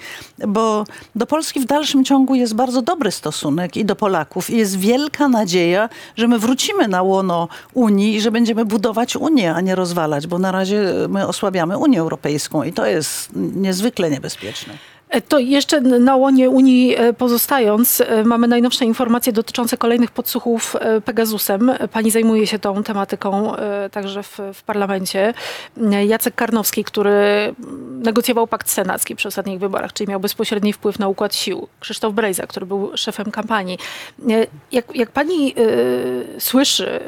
Bo 0.48 0.84
do 1.14 1.26
Polski 1.26 1.60
w 1.60 1.64
dalszym 1.64 2.04
ciągu 2.04 2.34
jest 2.34 2.54
bardzo 2.54 2.82
dobry 2.82 3.10
stosunek 3.10 3.76
i 3.76 3.84
do 3.84 3.96
Polaków. 3.96 4.50
I 4.50 4.56
jest 4.56 4.78
wielka 4.78 5.28
nadzieja, 5.28 5.88
że 6.16 6.28
my 6.28 6.38
wrócimy 6.38 6.88
na 6.88 7.02
łono 7.02 7.48
Unii 7.74 8.14
i 8.14 8.20
że 8.20 8.30
będziemy 8.30 8.64
budować 8.64 9.16
Unię, 9.16 9.54
a 9.54 9.60
nie 9.60 9.74
rozwalać, 9.74 10.26
bo 10.26 10.38
na 10.38 10.52
razie 10.52 10.82
my 11.08 11.26
osłabiamy 11.26 11.78
Unię 11.78 12.00
Europejską 12.00 12.62
i 12.62 12.72
to 12.72 12.86
jest 12.86 13.28
niezwykle 13.34 14.10
niebezpieczne. 14.10 14.74
E, 15.14 15.20
To 15.20 15.38
jeszcze 15.38 15.80
na 15.80 16.16
łonie 16.16 16.50
Unii 16.50 16.96
e, 16.96 17.12
pozostając, 17.12 18.00
e, 18.00 18.24
mamy 18.24 18.48
najnowsze 18.48 18.84
informacje 18.84 19.32
dotyczące 19.32 19.76
kolejnych 19.76 20.10
podsłuchów 20.10 20.76
Pegasusem. 21.04 21.72
Pani 21.92 22.10
zajmuje 22.10 22.46
się 22.46 22.58
tą 22.58 22.82
tematyką 22.82 23.52
także 23.90 24.22
w, 24.22 24.40
w 24.54 24.62
parlamencie. 24.62 25.34
Jacek 26.06 26.34
Karnowski, 26.34 26.84
który 26.84 27.54
negocjował 27.90 28.46
pakt 28.46 28.70
senacki 28.70 29.16
przy 29.16 29.28
ostatnich 29.28 29.58
wyborach, 29.58 29.92
czyli 29.92 30.10
miał 30.10 30.20
bezpośredni 30.20 30.72
wpływ 30.72 30.98
na 30.98 31.08
układ 31.08 31.34
sił. 31.34 31.68
Krzysztof 31.80 32.14
Brejza, 32.14 32.46
który 32.46 32.66
był 32.66 32.90
szefem 32.96 33.30
kampanii. 33.30 33.78
Jak, 34.72 34.96
jak 34.96 35.10
pani 35.10 35.54
słyszy 36.38 37.00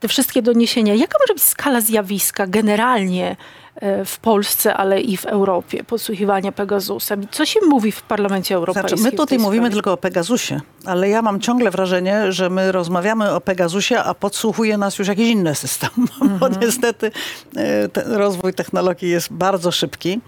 te 0.00 0.08
wszystkie 0.08 0.42
doniesienia, 0.42 0.94
jaka 0.94 1.18
może 1.20 1.34
być 1.34 1.42
skala 1.42 1.80
zjawiska 1.80 2.46
generalnie 2.46 3.36
e, 3.74 4.04
w 4.04 4.18
Polsce, 4.18 4.74
ale 4.74 5.00
i 5.00 5.16
w 5.16 5.26
Europie, 5.26 5.84
podsłuchiwania 5.84 6.52
Pegasusem? 6.52 7.26
Co 7.30 7.46
się 7.46 7.60
mówi 7.68 7.92
w 7.92 8.02
parlamencie 8.02 8.54
europejskim? 8.54 8.98
Znaczy, 8.98 9.10
my 9.12 9.16
tutaj 9.16 9.38
mówimy 9.38 9.62
sprawie? 9.66 9.74
tylko 9.74 9.92
o 9.92 9.96
Pegasusie, 9.96 10.60
ale 10.84 11.08
ja 11.08 11.22
mam 11.22 11.40
ciągle 11.40 11.70
wrażenie, 11.70 12.32
że 12.32 12.50
my 12.50 12.72
rozmawiamy 12.72 13.30
o 13.30 13.40
Pegasusie, 13.40 13.94
a 13.98 14.14
podsłuchuje 14.14 14.78
nas 14.78 14.98
już 14.98 15.08
jakiś 15.08 15.28
inny 15.28 15.54
system, 15.54 15.90
bo 16.40 16.46
Mhm. 16.46 16.62
niestety 16.62 17.10
e, 17.56 17.88
ten 17.88 18.12
rozwój 18.12 18.54
technologii 18.54 19.10
jest 19.10 19.32
bardzo 19.32 19.72
szybki 19.72 20.20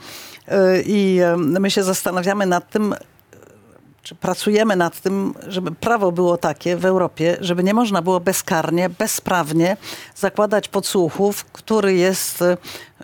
e, 0.49 0.83
i 0.87 1.21
my 1.37 1.71
się 1.71 1.83
zastanawiamy 1.83 2.47
nad 2.47 2.71
tym, 2.71 2.95
czy 4.07 4.15
pracujemy 4.15 4.77
nad 4.77 5.01
tym, 5.01 5.35
żeby 5.49 5.73
prawo 5.73 6.13
było 6.13 6.37
takie 6.37 6.77
w 6.77 6.85
Europie, 6.85 7.37
żeby 7.41 7.65
nie 7.65 7.75
można 7.75 8.03
było 8.03 8.21
bezkarnie, 8.21 8.89
bezprawnie 8.89 9.77
zakładać 10.15 10.69
podsłuchów, 10.69 11.45
który 11.45 11.95
jest 11.95 12.45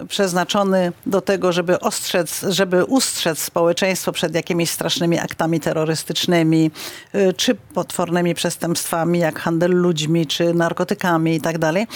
przeznaczony 0.09 0.92
do 1.07 1.20
tego, 1.20 1.52
żeby 1.52 1.81
ostrzec, 1.81 2.44
żeby 2.48 2.85
ustrzec 2.85 3.38
społeczeństwo 3.38 4.12
przed 4.12 4.35
jakimiś 4.35 4.70
strasznymi 4.70 5.18
aktami 5.18 5.61
terrorystycznymi, 5.61 6.70
y, 7.14 7.33
czy 7.33 7.55
potwornymi 7.55 8.35
przestępstwami, 8.35 9.18
jak 9.18 9.38
handel 9.38 9.70
ludźmi, 9.70 10.26
czy 10.26 10.55
narkotykami 10.55 11.35
i 11.35 11.40
tak 11.40 11.59
dalej. 11.59 11.87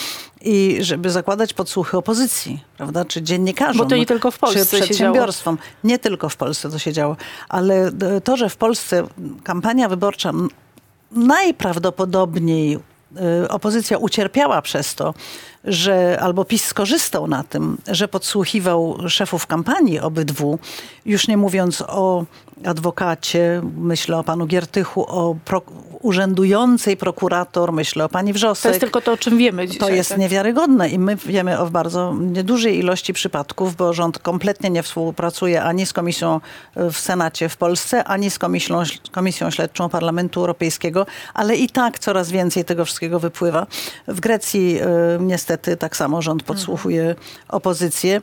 I 0.41 0.79
żeby 0.81 1.11
zakładać 1.11 1.55
podsłuchy 1.55 1.97
opozycji, 1.97 2.65
prawda, 2.77 3.05
czy 3.05 3.23
dziennikarzom. 3.23 3.79
Bo 3.79 3.91
to 3.91 3.97
nie 3.97 4.07
tylko 4.07 4.31
w 4.31 4.39
Polsce 4.39 4.67
Czy 4.67 4.83
przedsiębiorstwom. 4.83 5.59
Nie 5.85 5.99
tylko 5.99 6.29
w 6.29 6.37
Polsce 6.37 6.71
to 6.71 6.79
się 6.79 6.93
działo, 6.93 7.17
ale 7.49 7.93
d- 7.93 8.21
to, 8.21 8.37
że 8.37 8.49
w 8.49 8.57
Polsce 8.57 9.07
kampania 9.45 9.89
wyborcza 9.89 10.33
najprawdopodobniej 11.13 12.79
y, 13.45 13.49
opozycja 13.49 13.99
ucierpiała 13.99 14.63
przez 14.63 14.95
to, 14.95 15.15
że 15.67 16.19
albo 16.21 16.45
PiS 16.45 16.65
skorzystał 16.65 17.27
na 17.27 17.45
tym, 17.45 17.79
że 17.89 18.09
podsłuchiwał 18.09 18.99
szefów 19.09 19.47
kampanii 19.47 20.01
obydwu, 20.01 20.59
już 21.07 21.29
nie 21.29 21.37
mówiąc 21.37 21.83
o 21.83 22.25
adwokacie, 22.65 23.63
myślę 23.77 24.19
o 24.19 24.25
panu 24.25 24.47
Giertychu, 24.47 25.05
o 25.09 25.37
pro, 25.45 25.63
urzędującej 26.03 26.97
prokurator, 26.97 27.73
myślę 27.73 28.05
o 28.05 28.09
pani 28.09 28.33
Wrzosek. 28.33 28.63
To 28.63 28.69
jest 28.69 28.81
tylko 28.81 29.01
to, 29.01 29.13
o 29.13 29.17
czym 29.17 29.39
wiemy 29.39 29.69
dzisiaj. 29.69 29.89
To 29.89 29.95
jest 29.95 30.11
tak? 30.11 30.19
niewiarygodne 30.19 30.89
i 30.89 30.99
my 30.99 31.17
wiemy 31.17 31.59
o 31.59 31.67
bardzo 31.67 32.15
niedużej 32.21 32.79
ilości 32.79 33.13
przypadków, 33.13 33.77
bo 33.77 33.93
rząd 33.93 34.19
kompletnie 34.19 34.71
nie 34.71 34.83
współpracuje 34.83 35.63
ani 35.63 35.87
z 35.87 35.93
komisją 35.93 36.41
w 36.77 36.97
Senacie 36.97 37.49
w 37.49 37.57
Polsce, 37.57 38.05
ani 38.05 38.31
z 38.31 38.39
komisją, 38.39 38.83
komisją 39.13 39.51
śledczą 39.51 39.89
Parlamentu 39.89 40.41
Europejskiego, 40.41 41.07
ale 41.35 41.57
i 41.57 41.69
tak 41.69 41.99
coraz 41.99 42.31
więcej 42.31 42.65
tego 42.65 42.85
wszystkiego 42.85 43.21
wypływa. 43.21 43.67
W 44.09 44.21
Grecji 44.21 44.81
y, 44.81 44.85
niestety 45.21 45.77
tak 45.77 45.97
samo 45.97 46.23
rząd 46.23 46.43
podsłuchuje 46.43 47.15
opozycję. 47.49 48.21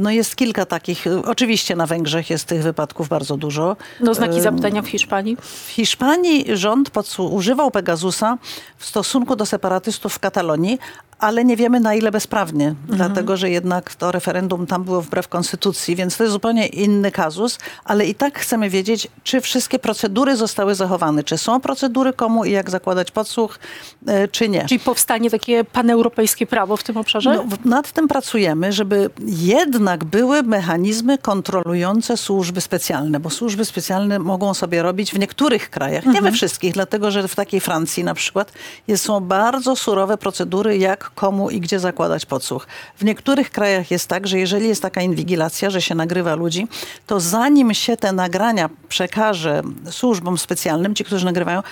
No 0.00 0.10
jest 0.10 0.36
kilka 0.36 0.66
takich, 0.66 1.06
y, 1.06 1.24
oczywiście 1.24 1.76
na 1.76 1.86
Węgrzech 1.86 2.30
jest 2.30 2.44
tych 2.44 2.62
wypadków 2.62 3.08
bardzo 3.08 3.36
dużo. 3.36 3.69
No 4.00 4.14
znaki 4.14 4.40
zapytania 4.40 4.82
w 4.82 4.88
Hiszpanii. 4.88 5.36
w 5.40 5.68
Hiszpanii 5.68 6.56
rząd 6.56 6.90
używał 7.18 7.70
Pegasusa 7.70 8.38
w 8.78 8.86
stosunku 8.86 9.36
do 9.36 9.46
separatystów 9.46 10.14
w 10.14 10.18
Katalonii, 10.18 10.78
ale 11.20 11.44
nie 11.44 11.56
wiemy 11.56 11.80
na 11.80 11.94
ile 11.94 12.10
bezprawnie, 12.10 12.74
dlatego 12.88 13.36
że 13.36 13.50
jednak 13.50 13.94
to 13.94 14.12
referendum 14.12 14.66
tam 14.66 14.84
było 14.84 15.02
wbrew 15.02 15.28
konstytucji, 15.28 15.96
więc 15.96 16.16
to 16.16 16.24
jest 16.24 16.32
zupełnie 16.32 16.66
inny 16.66 17.12
kazus, 17.12 17.58
ale 17.84 18.06
i 18.06 18.14
tak 18.14 18.38
chcemy 18.38 18.70
wiedzieć, 18.70 19.08
czy 19.22 19.40
wszystkie 19.40 19.78
procedury 19.78 20.36
zostały 20.36 20.74
zachowane, 20.74 21.24
czy 21.24 21.38
są 21.38 21.60
procedury 21.60 22.12
komu 22.12 22.44
i 22.44 22.50
jak 22.50 22.70
zakładać 22.70 23.10
podsłuch, 23.10 23.58
e, 24.06 24.28
czy 24.28 24.48
nie. 24.48 24.66
Czyli 24.66 24.80
powstanie 24.80 25.30
takie 25.30 25.64
paneuropejskie 25.64 26.46
prawo 26.46 26.76
w 26.76 26.82
tym 26.82 26.96
obszarze? 26.96 27.34
No, 27.34 27.44
nad 27.64 27.92
tym 27.92 28.08
pracujemy, 28.08 28.72
żeby 28.72 29.10
jednak 29.26 30.04
były 30.04 30.42
mechanizmy 30.42 31.18
kontrolujące 31.18 32.16
służby 32.16 32.60
specjalne, 32.60 33.20
bo 33.20 33.30
służby 33.30 33.64
specjalne 33.64 34.18
mogą 34.18 34.54
sobie 34.54 34.82
robić 34.82 35.12
w 35.12 35.18
niektórych 35.18 35.70
krajach, 35.70 36.06
nie 36.06 36.22
we 36.22 36.32
wszystkich, 36.32 36.72
dlatego 36.72 37.10
że 37.10 37.28
w 37.28 37.34
takiej 37.34 37.60
Francji 37.60 38.04
na 38.04 38.14
przykład 38.14 38.52
jest, 38.88 39.04
są 39.04 39.20
bardzo 39.20 39.76
surowe 39.76 40.18
procedury, 40.18 40.78
jak 40.78 41.09
komu 41.14 41.50
i 41.50 41.60
gdzie 41.60 41.80
zakładać 41.80 42.26
podsłuch. 42.26 42.66
W 42.96 43.04
niektórych 43.04 43.50
krajach 43.50 43.90
jest 43.90 44.08
tak, 44.08 44.26
że 44.26 44.38
jeżeli 44.38 44.68
jest 44.68 44.82
taka 44.82 45.02
inwigilacja, 45.02 45.70
że 45.70 45.82
się 45.82 45.94
nagrywa 45.94 46.34
ludzi, 46.34 46.68
to 47.06 47.20
zanim 47.20 47.74
się 47.74 47.96
te 47.96 48.12
nagrania 48.12 48.70
przekaże 48.88 49.62
służbom 49.90 50.38
specjalnym, 50.38 50.94
ci, 50.94 51.04
którzy 51.04 51.24
nagrywają, 51.24 51.62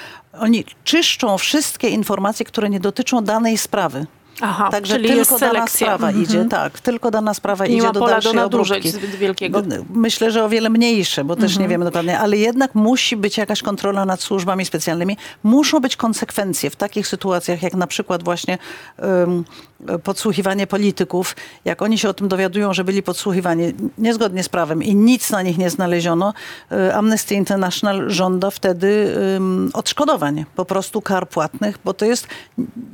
oni 0.41 0.65
czyszczą 0.85 1.39
wszystkie 1.39 1.89
informacje, 1.89 2.47
które 2.47 2.71
nie 2.71 2.81
dotyczą 2.81 3.25
danej 3.25 3.59
sprawy. 3.59 4.07
Aha, 4.41 4.69
Także 4.71 4.95
czyli 4.95 5.09
tylko 5.09 5.19
jest 5.19 5.41
dana 5.41 5.67
sprawa 5.67 6.07
Mhm. 6.09 6.25
idzie, 6.25 6.45
tak, 6.45 6.81
tylko 6.81 7.11
dana 7.11 7.35
sprawa 7.35 7.67
Nie 7.67 7.75
idzie 7.77 7.87
ma 7.87 7.93
do 7.93 8.01
pola 8.01 8.11
do 8.11 8.15
dalszej 8.15 8.35
nadużyć 8.35 8.71
obróbki. 8.71 8.91
zbyt 8.91 9.11
wielkiego. 9.11 9.63
Myślę, 9.95 10.31
że 10.31 10.45
o 10.45 10.49
wiele 10.49 10.71
mniejsze, 10.71 11.25
bo 11.25 11.37
też 11.37 11.45
Mhm. 11.45 11.63
nie 11.63 11.69
wiemy 11.69 11.85
dokładnie, 11.85 12.19
ale 12.19 12.37
jednak 12.37 12.75
musi 12.75 13.17
być 13.17 13.39
jakaś 13.39 13.63
kontrola 13.63 14.05
nad 14.05 14.21
służbami 14.21 14.65
specjalnymi. 14.65 15.17
Muszą 15.43 15.81
być 15.81 15.97
konsekwencje 15.97 16.71
w 16.71 16.77
takich 16.77 17.07
sytuacjach, 17.07 17.63
jak 17.63 17.75
na 17.75 17.87
przykład 17.87 18.25
właśnie 18.25 18.59
um, 18.99 19.45
podsłuchiwanie 20.05 20.67
polityków. 20.67 21.37
Jak 21.65 21.83
oni 21.83 21.99
się 21.99 22.09
o 22.09 22.15
tym 22.15 22.29
dowiadują, 22.29 22.73
że 22.75 22.85
byli 22.85 23.03
podsłuchiwani 23.03 23.73
niezgodnie 23.99 24.43
z 24.43 24.49
prawem 24.49 24.83
i 24.83 24.95
nic 24.95 25.31
na 25.31 25.43
nich 25.43 25.59
nie 25.59 25.71
znaleziono, 25.71 26.35
y, 26.73 26.95
Amnesty 26.95 27.35
International 27.35 28.11
żąda 28.11 28.51
wtedy 28.51 29.15
um, 29.33 29.71
odszkodowań, 29.75 30.45
po 30.57 30.65
prostu 30.65 31.03
kar 31.03 31.29
płatnych, 31.29 31.79
bo 31.85 31.95
to 31.95 32.05
jest 32.05 32.27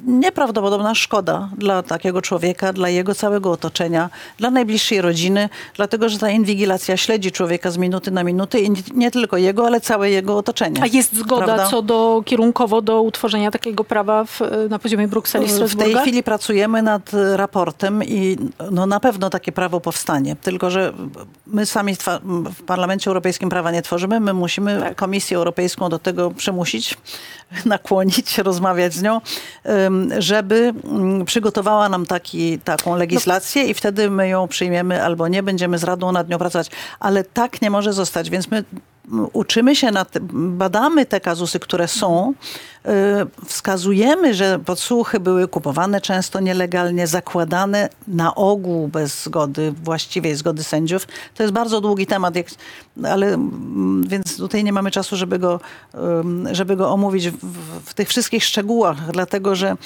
nieprawdopodobna 0.07 0.95
szkoda 0.95 1.34
dla 1.59 1.83
takiego 1.83 2.23
człowieka, 2.23 2.73
dla 2.73 2.89
jego 2.89 3.15
całego 3.15 3.51
otoczenia, 3.53 4.11
dla 4.39 4.51
najbliższej 4.51 5.01
rodziny, 5.01 5.49
dlatego 5.77 6.09
że 6.09 6.19
ta 6.19 6.31
inwigilacja 6.31 6.97
śledzi 6.97 7.33
człowieka 7.33 7.71
z 7.71 7.77
minuty 7.77 8.11
na 8.11 8.25
minutę 8.25 8.61
i 8.61 8.71
nie- 8.95 9.11
tylko 9.11 9.37
jego, 9.37 9.67
ale 9.67 9.81
całe 9.81 10.11
jego 10.11 10.37
otoczenie. 10.39 10.83
A 10.83 10.87
jest 10.87 11.17
zgoda 11.17 11.45
Prawda? 11.45 11.67
co 11.67 11.83
do 11.83 12.23
kierunkowo 12.27 12.83
do 12.83 13.03
utworzenia 13.03 13.51
takiego 13.51 13.85
prawa 13.85 14.25
w, 14.25 14.41
na 14.71 14.79
poziomie 14.79 15.09
Brukseli 15.09 15.45
i 15.45 15.49
W 15.49 15.51
tej 15.51 15.69
Strasburga? 15.69 16.01
chwili 16.03 16.23
pracujemy 16.23 16.83
nad 16.83 17.11
raportem 17.37 18.05
i 18.05 18.37
no, 18.71 18.87
na 18.87 19.01
pewno 19.01 19.31
takie 19.31 19.53
prawo 19.53 19.81
powstanie. 19.81 20.37
Tylko, 20.37 20.71
że 20.71 20.93
my 21.47 21.67
sami 21.67 21.97
w 22.55 22.63
Parlamencie 22.67 23.11
Europejskim 23.11 23.49
prawa 23.49 23.71
nie 23.71 23.83
tworzymy. 23.83 24.21
My 24.21 24.33
musimy 24.35 24.81
Tak. 24.81 24.97
Komisję 24.97 25.37
Europejską 25.37 25.89
do 25.89 25.99
tego 25.99 26.31
przymusić, 26.31 26.97
nakłonić, 27.65 28.39
rozmawiać 28.39 28.95
z 28.95 29.03
nią, 29.03 29.21
żeby 30.19 30.75
mm, 30.85 31.25
przygotowała 31.25 31.89
nam 31.89 32.07
taki, 32.07 32.59
taką 32.59 32.97
legislację 32.97 33.65
i 33.65 33.75
wtedy 33.75 34.11
my 34.11 34.29
ją 34.29 34.49
przyjmiemy 34.49 35.03
albo 35.03 35.29
nie. 35.29 35.43
Będziemy 35.43 35.79
z 35.79 35.85
Radą 35.85 36.13
nad 36.13 36.29
nią 36.29 36.39
pracować. 36.39 36.71
Ale 37.01 37.25
tak 37.25 37.63
nie 37.63 37.71
może 37.71 37.93
zostać, 37.93 38.31
więc 38.31 38.51
my 38.51 38.65
uczymy 39.33 39.77
się, 39.77 39.91
nad, 39.91 40.19
badamy 40.33 41.07
te 41.07 41.21
kazusy, 41.21 41.61
które 41.61 41.89
są, 41.89 42.35
y, 42.87 42.91
wskazujemy, 43.47 44.35
że 44.35 44.59
podsłuchy 44.59 45.21
były 45.21 45.49
kupowane 45.49 46.01
często 46.01 46.41
nielegalnie, 46.41 47.07
zakładane 47.07 47.89
na 48.09 48.35
ogół 48.35 48.89
bez 48.89 49.25
zgody, 49.25 49.75
właściwej 49.85 50.35
zgody 50.35 50.65
sędziów. 50.65 51.07
To 51.35 51.43
jest 51.43 51.53
bardzo 51.53 51.81
długi 51.81 52.07
temat, 52.07 52.37
jak, 52.37 52.47
ale 53.05 53.27
mm, 53.27 54.09
więc 54.09 54.37
tutaj 54.37 54.65
nie 54.65 54.73
mamy 54.73 54.91
czasu, 54.91 55.17
żeby 55.17 55.39
go, 55.39 55.61
żeby 56.53 56.77
go 56.77 56.91
omówić 56.91 57.31
w, 57.31 57.37
w 57.85 57.95
tych 57.95 58.09
wszystkich 58.09 58.45
szczegółach, 58.45 59.13
dlatego 59.13 59.55
że 59.55 59.77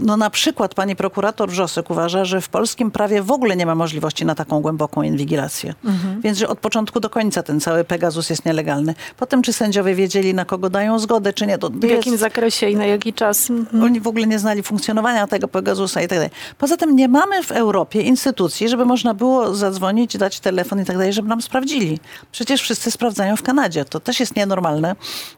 no 0.00 0.16
na 0.16 0.30
przykład 0.30 0.74
pani 0.74 0.96
prokurator 0.96 1.50
Wrzosek 1.50 1.90
uważa, 1.90 2.24
że 2.24 2.40
w 2.40 2.48
polskim 2.48 2.90
prawie 2.90 3.22
w 3.22 3.30
ogóle 3.30 3.56
nie 3.56 3.66
ma 3.66 3.74
możliwości 3.74 4.24
na 4.24 4.34
taką 4.34 4.60
głęboką 4.60 5.02
inwigilację. 5.02 5.74
Więc, 6.20 6.38
że 6.38 6.48
od 6.48 6.58
początku 6.58 7.00
do 7.00 7.10
końca 7.10 7.42
ten 7.42 7.60
cały 7.60 7.84
Pegasus 7.84 8.30
jest 8.30 8.44
nielegalny. 8.44 8.94
Potem, 9.16 9.42
czy 9.42 9.52
sędziowie 9.52 9.94
wiedzieli, 9.94 10.34
na 10.34 10.44
kogo 10.44 10.70
dają 10.70 10.98
zgodę, 10.98 11.32
czy 11.32 11.46
nie, 11.46 11.58
to 11.58 11.70
W 11.70 11.82
jakim 11.82 12.12
jest, 12.12 12.20
zakresie 12.20 12.68
i 12.70 12.76
na 12.76 12.86
jaki 12.86 13.12
czas? 13.12 13.50
Mhm. 13.50 13.82
oni 13.82 14.00
w 14.00 14.06
ogóle 14.06 14.26
nie 14.26 14.38
znali 14.38 14.62
funkcjonowania 14.62 15.26
tego 15.26 15.48
Pegasusa 15.48 16.02
i 16.02 16.08
tak 16.08 16.18
dalej. 16.18 16.30
Poza 16.58 16.76
tym 16.76 16.96
nie 16.96 17.08
mamy 17.08 17.42
w 17.42 17.52
Europie 17.52 18.00
instytucji, 18.02 18.68
żeby 18.68 18.84
można 18.84 19.14
było 19.14 19.54
zadzwonić, 19.54 20.16
dać 20.16 20.40
telefon 20.40 20.80
i 20.80 20.84
tak 20.84 20.96
dalej, 20.96 21.12
żeby 21.12 21.28
nam 21.28 21.42
sprawdzili. 21.42 21.98
Przecież 22.32 22.62
wszyscy 22.62 22.90
sprawdzają 22.90 23.36
w 23.36 23.42
Kanadzie. 23.42 23.84
To 23.84 24.00
też 24.00 24.20
jest 24.20 24.36
nienormalne, 24.36 24.96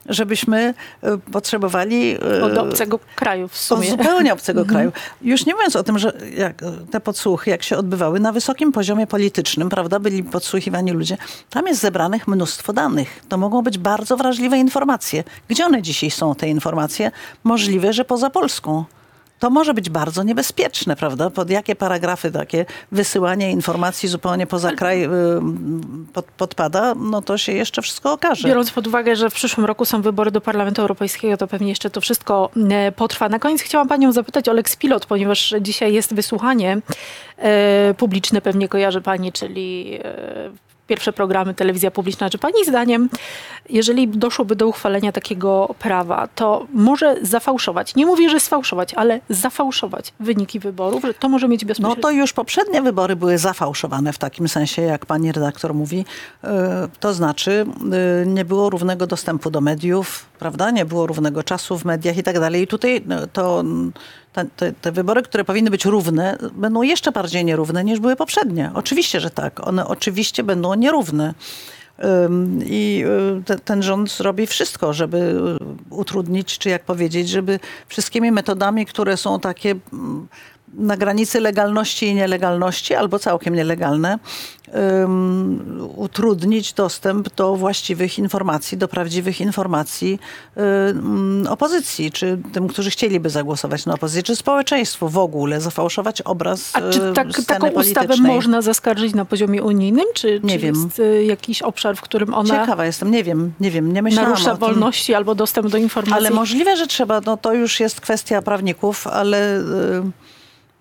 żebyśmy 0.09 0.73
y, 1.03 1.31
potrzebowali... 1.31 2.17
y, 2.39 2.43
Od 2.43 2.57
obcego 2.57 2.99
kraju 3.15 3.47
w 3.47 3.57
sumie. 3.57 3.87
Zupełnie 4.25 4.33
obcego 4.33 4.65
kraju. 4.65 4.91
Już 5.21 5.45
nie 5.45 5.53
mówiąc 5.53 5.75
o 5.75 5.83
tym, 5.83 5.99
że 5.99 6.13
te 6.91 6.99
podsłuchy, 6.99 7.49
jak 7.49 7.63
się 7.63 7.77
odbywały 7.77 8.19
na 8.19 8.31
wysokim 8.31 8.71
poziomie 8.71 9.07
politycznym, 9.07 9.69
prawda, 9.69 9.99
byli 9.99 10.23
podsłuchiwani 10.23 10.91
ludzie, 10.91 11.17
tam 11.49 11.67
jest 11.67 11.81
zebranych 11.81 12.27
mnóstwo 12.27 12.73
danych. 12.73 13.21
To 13.29 13.37
mogą 13.37 13.61
być 13.61 13.77
bardzo 13.77 14.17
wrażliwe 14.17 14.57
informacje. 14.57 15.23
Gdzie 15.47 15.65
one 15.65 15.81
dzisiaj 15.81 16.11
są, 16.11 16.35
te 16.35 16.49
informacje? 16.49 17.11
Możliwe, 17.43 17.93
że 17.93 18.05
poza 18.05 18.29
Polską. 18.29 18.85
To 19.39 19.49
może 19.49 19.73
być 19.73 19.89
bardzo 19.89 20.23
niebezpieczne, 20.23 20.95
prawda? 20.95 21.29
Pod 21.29 21.49
jakie 21.49 21.75
paragrafy 21.75 22.31
takie 22.31 22.65
wysyłanie 22.91 23.51
informacji 23.51 24.09
zupełnie 24.09 24.47
poza 24.47 24.71
kraj 24.71 25.03
y, 25.03 25.09
pod, 26.13 26.25
podpada, 26.25 26.95
no 26.95 27.21
to 27.21 27.37
się 27.37 27.51
jeszcze 27.51 27.81
wszystko 27.81 28.13
okaże. 28.13 28.47
Biorąc 28.47 28.71
pod 28.71 28.87
uwagę, 28.87 29.15
że 29.15 29.29
w 29.29 29.33
przyszłym 29.33 29.65
roku 29.65 29.85
są 29.85 30.01
wybory 30.01 30.31
do 30.31 30.41
Parlamentu 30.41 30.81
Europejskiego, 30.81 31.37
to 31.37 31.47
pewnie 31.47 31.69
jeszcze 31.69 31.89
to 31.89 32.01
wszystko 32.01 32.49
e, 32.71 32.91
potrwa. 32.91 33.29
Na 33.29 33.39
koniec 33.39 33.61
chciałam 33.61 33.87
panią 33.87 34.11
zapytać 34.11 34.49
o 34.49 34.53
Lex 34.53 34.75
Pilot, 34.75 35.05
ponieważ 35.05 35.53
dzisiaj 35.61 35.93
jest 35.93 36.13
wysłuchanie 36.13 36.81
e, 37.37 37.93
publiczne, 37.93 38.41
pewnie 38.41 38.67
kojarzy 38.67 39.01
pani, 39.01 39.31
czyli 39.31 39.99
e, 40.03 40.64
pierwsze 40.87 41.13
programy 41.13 41.53
telewizja 41.53 41.91
publiczna. 41.91 42.29
Czy 42.29 42.37
pani 42.37 42.65
zdaniem, 42.65 43.09
jeżeli 43.69 44.07
doszłoby 44.07 44.55
do 44.55 44.67
uchwalenia 44.67 45.11
takiego 45.11 45.75
prawa, 45.79 46.27
to 46.35 46.67
może 46.73 47.15
zafałszować, 47.21 47.95
nie 47.95 48.05
mówię, 48.05 48.29
że 48.29 48.39
sfałszować, 48.39 48.93
ale 48.93 49.19
zafałszować 49.29 50.13
wyniki 50.19 50.59
wyborów, 50.59 51.03
że 51.03 51.13
to 51.13 51.29
może 51.29 51.47
mieć 51.47 51.61
No 51.61 51.67
bezpośrednio... 51.67 52.01
to 52.01 52.11
już 52.11 52.33
poprzednie 52.33 52.81
wybory 52.81 53.15
były 53.15 53.37
zafałszowane 53.37 54.13
w 54.13 54.17
takim 54.17 54.47
sensie, 54.47 54.81
jak 54.81 55.05
pani 55.05 55.31
redaktor 55.31 55.73
mówi. 55.73 56.05
E, 56.43 56.87
To 56.99 57.13
znaczy 57.13 57.65
e, 58.23 58.25
nie 58.25 58.45
było 58.45 58.69
równego 58.69 59.07
dostępu 59.07 59.51
do 59.51 59.61
mediów, 59.61 60.25
prawda? 60.39 60.71
Nie 60.71 60.85
było 60.85 61.07
równego 61.07 61.43
czasu 61.43 61.77
w 61.77 61.85
mediach 61.85 62.17
i 62.17 62.23
tak 62.23 62.39
dalej. 62.39 62.61
I 62.61 62.67
tutaj 62.67 63.01
no, 63.05 63.27
to, 63.27 63.63
te, 64.35 64.45
te, 64.45 64.73
te 64.73 64.91
wybory, 64.91 65.23
które 65.23 65.43
powinny 65.43 65.69
być 65.69 65.85
równe, 65.85 66.37
będą 66.53 66.81
jeszcze 66.81 67.11
bardziej 67.11 67.45
nierówne 67.45 67.83
niż 67.83 67.99
były 67.99 68.15
poprzednie. 68.15 68.71
Oczywiście, 68.73 69.19
że 69.19 69.29
tak. 69.29 69.67
One 69.67 69.87
oczywiście 69.87 70.43
będą 70.43 70.73
nierówne. 70.73 71.33
I 72.65 73.03
y, 73.39 73.43
te, 73.43 73.59
ten 73.59 73.83
rząd 73.83 74.11
zrobi 74.11 74.47
wszystko, 74.47 74.93
żeby 74.93 75.17
y, 75.91 75.93
utrudnić, 75.95 76.57
czy 76.57 76.69
jak 76.69 76.83
powiedzieć, 76.83 77.29
żeby 77.29 77.59
wszystkimi 77.87 78.31
metodami, 78.31 78.85
które 78.85 79.17
są 79.17 79.39
takie 79.39 79.75
mm, 79.93 80.27
na 80.77 80.97
granicy 80.97 81.39
legalności 81.39 82.07
i 82.07 82.15
nielegalności, 82.15 82.95
albo 82.95 83.19
całkiem 83.19 83.55
nielegalne, 83.55 84.19
ym, 85.03 85.89
utrudnić 85.95 86.73
dostęp 86.73 87.35
do 87.35 87.55
właściwych 87.55 88.19
informacji, 88.19 88.77
do 88.77 88.87
prawdziwych 88.87 89.41
informacji 89.41 90.19
mm, 90.55 91.47
opozycji, 91.47 92.11
czy 92.11 92.39
tym, 92.53 92.67
którzy 92.67 92.89
chcieliby 92.89 93.29
zagłosować 93.29 93.85
na 93.85 93.93
opozycję, 93.93 94.23
czy 94.23 94.35
społeczeństwu 94.35 95.09
w 95.09 95.17
ogóle, 95.17 95.61
zafałszować 95.61 96.21
obraz 96.21 96.71
A 96.75 96.81
czy 96.91 97.13
tak, 97.13 97.27
taką 97.47 97.67
ustawę 97.67 98.07
politycznej. 98.07 98.31
można 98.31 98.61
zaskarżyć 98.61 99.13
na 99.13 99.25
poziomie 99.25 99.63
unijnym? 99.63 100.05
Czy, 100.13 100.39
Nie 100.43 100.53
czy 100.53 100.59
wiem. 100.59 100.75
jest 100.75 100.99
y, 100.99 101.23
jakiś 101.23 101.61
obszar, 101.61 101.95
w 101.97 102.01
którym 102.01 102.33
ona 102.33 102.59
Ciekawa 102.59 102.85
jestem, 102.85 103.11
nie 103.11 103.23
wiem, 103.23 103.53
nie 103.59 103.71
wiem, 103.71 103.93
nie 103.93 104.01
myślałam 104.01 104.31
narusza 104.31 104.55
wolności 104.55 105.13
albo 105.13 105.35
dostęp 105.35 105.67
do 105.67 105.77
informacji? 105.77 106.17
Ale 106.27 106.29
możliwe, 106.35 106.77
że 106.77 106.87
trzeba, 106.87 107.21
no 107.21 107.37
to 107.37 107.53
już 107.53 107.79
jest 107.79 108.01
kwestia 108.01 108.41
prawników, 108.41 109.07
ale 109.07 109.59
y, 109.59 109.63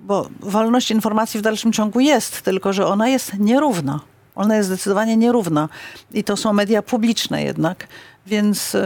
bo 0.04 0.28
wolność 0.40 0.90
informacji 0.90 1.40
w 1.40 1.42
dalszym 1.42 1.72
ciągu 1.72 2.00
jest, 2.00 2.42
tylko 2.42 2.72
że 2.72 2.86
ona 2.86 3.08
jest 3.08 3.38
nierówna. 3.38 4.00
Ona 4.36 4.56
jest 4.56 4.68
zdecydowanie 4.68 5.16
nierówna. 5.16 5.68
I 6.12 6.24
to 6.24 6.36
są 6.36 6.52
media 6.52 6.82
publiczne 6.82 7.42
jednak, 7.42 7.88
więc 8.26 8.76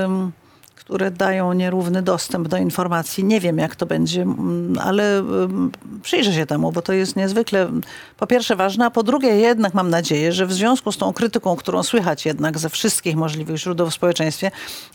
które 0.78 1.10
dają 1.10 1.52
nierówny 1.52 2.02
dostęp 2.02 2.48
do 2.48 2.56
informacji. 2.56 3.24
Nie 3.24 3.40
wiem, 3.40 3.58
jak 3.58 3.76
to 3.76 3.86
będzie, 3.86 4.22
mm, 4.22 4.78
ale 4.82 5.18
ym, 5.18 5.72
przyjrzę 6.02 6.32
się 6.32 6.46
temu, 6.46 6.72
bo 6.72 6.82
to 6.82 6.92
jest 6.92 7.16
niezwykle 7.16 7.70
po 8.16 8.26
pierwsze 8.26 8.56
ważne, 8.56 8.86
a 8.86 8.90
po 8.90 9.02
drugie 9.02 9.28
jednak 9.28 9.74
mam 9.74 9.90
nadzieję, 9.90 10.32
że 10.32 10.46
w 10.46 10.52
związku 10.52 10.92
z 10.92 10.98
tą 10.98 11.12
krytyką, 11.12 11.56
którą 11.56 11.82
słychać 11.82 12.26
jednak 12.26 12.58
ze 12.58 12.68
wszystkich 12.68 13.16
możliwych 13.16 13.56
źródeł 13.56 13.90
w 13.90 13.94
społeczeństwie, 13.94 14.50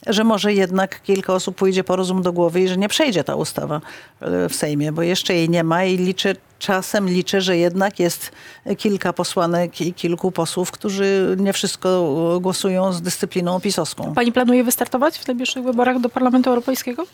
że 0.08 0.24
może 0.24 0.54
jednak 0.54 1.02
kilka 1.02 1.34
osób 1.34 1.56
pójdzie 1.56 1.84
po 1.84 1.96
rozum 1.96 2.22
do 2.22 2.34
głowy 2.34 2.62
i 2.62 2.68
że 2.68 2.78
nie 2.78 2.90
przejdzie 2.90 3.24
ta 3.24 3.36
ustawa 3.36 3.82
e, 4.20 4.50
w 4.50 4.56
Sejmie, 4.56 4.92
bo 4.92 5.02
jeszcze 5.02 5.34
jej 5.34 5.50
nie 5.50 5.64
ma 5.64 5.84
i 5.84 5.98
liczę, 5.98 6.36
czasem 6.64 7.10
liczę, 7.10 7.42
że 7.42 7.58
jednak 7.58 8.00
jest 8.00 8.32
kilka 8.78 9.14
posłanek 9.14 9.82
i 9.82 9.94
kilku 9.94 10.32
posłów, 10.32 10.72
którzy 10.72 11.36
nie 11.40 11.54
wszystko 11.54 12.10
głosują 12.42 12.94
z 12.94 13.02
dyscypliną 13.02 13.60
pisowską. 13.62 14.14
Pani 14.14 14.32
planuje 14.32 14.64
wystartować 14.64 15.18
w 15.18 15.28
najbliższych 15.28 15.64
wyborach 15.64 16.00
do 16.00 16.10
Parlamentu 16.10 16.50
Europejskiego? 16.50 17.06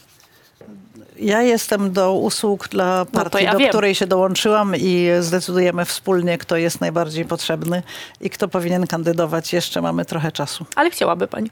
Ja 1.19 1.41
jestem 1.41 1.91
do 1.91 2.13
usług 2.13 2.67
dla 2.67 3.05
partii, 3.05 3.37
No 3.37 3.39
ja 3.43 3.51
do 3.51 3.59
wiem. 3.59 3.69
której 3.69 3.95
się 3.95 4.07
dołączyłam 4.07 4.75
i 4.75 5.07
zdecydujemy 5.19 5.85
wspólnie, 5.85 6.37
kto 6.37 6.57
jest 6.57 6.81
najbardziej 6.81 7.25
potrzebny 7.25 7.83
i 8.21 8.29
kto 8.29 8.47
powinien 8.47 8.87
kandydować. 8.87 9.53
Jeszcze 9.53 9.81
mamy 9.81 10.05
trochę 10.05 10.31
czasu. 10.31 10.65
Ale 10.75 10.89
chciałaby 10.91 11.27
pani. 11.27 11.49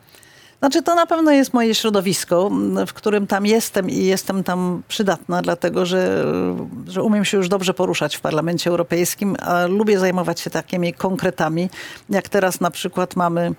Znaczy 0.60 0.84
to 0.84 0.96
na 0.96 1.06
pewno 1.06 1.32
jest 1.32 1.54
moje 1.54 1.76
środowisko, 1.76 2.52
w 2.88 2.94
którym 2.94 3.28
tam 3.28 3.46
jestem 3.46 3.90
i 3.90 4.06
jestem 4.06 4.44
tam 4.44 4.84
przydatna, 4.88 5.42
dlatego 5.42 5.86
że, 5.86 6.26
że 6.88 7.04
umiem 7.04 7.26
się 7.26 7.38
już 7.38 7.50
dobrze 7.50 7.74
poruszać 7.74 8.16
w 8.16 8.22
Parlamencie 8.22 8.70
Europejskim, 8.70 9.36
a 9.40 9.68
lubię 9.68 10.00
zajmować 10.00 10.40
się 10.40 10.50
takimi 10.50 10.94
konkretami, 10.94 11.70
jak 12.10 12.30
teraz 12.30 12.62
na 12.62 12.72
przykład 12.72 13.16
mamy 13.16 13.56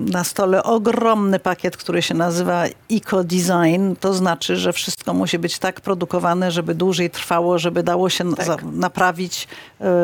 na 0.00 0.24
stole 0.24 0.62
ogromny 0.62 1.38
pakiet, 1.38 1.76
który 1.76 2.02
się 2.02 2.14
nazywa 2.14 2.64
eco-design. 2.90 3.94
To 4.00 4.14
znaczy, 4.14 4.56
że 4.56 4.72
wszystko 5.08 5.18
musi 5.18 5.38
być 5.38 5.58
tak 5.58 5.80
produkowane, 5.80 6.50
żeby 6.50 6.74
dłużej 6.74 7.10
trwało, 7.10 7.58
żeby 7.58 7.82
dało 7.82 8.10
się 8.10 8.34
Tak. 8.34 8.62
naprawić, 8.72 9.48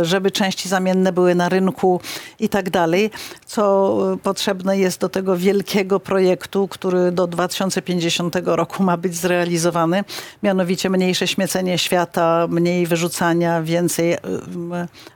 y, 0.00 0.04
żeby 0.04 0.30
części 0.30 0.68
zamienne 0.68 1.12
były 1.12 1.34
na 1.34 1.48
rynku 1.48 2.00
i 2.38 2.48
tak 2.48 2.70
dalej, 2.70 3.10
co 3.46 4.14
y, 4.14 4.16
potrzebne 4.16 4.78
jest 4.78 5.00
do 5.00 5.08
tego 5.08 5.36
wielkiego 5.36 6.00
projektu, 6.00 6.68
który 6.68 7.12
do 7.12 7.26
2050 7.26 8.36
roku 8.56 8.82
ma 8.82 8.96
być 8.96 9.14
zrealizowany, 9.14 10.04
mianowicie 10.42 10.90
mniejsze 10.90 11.26
śmiecenie 11.26 11.78
świata, 11.78 12.46
mniej 12.48 12.86
wyrzucania, 12.86 13.62
więcej 13.62 14.14
y, 14.14 14.18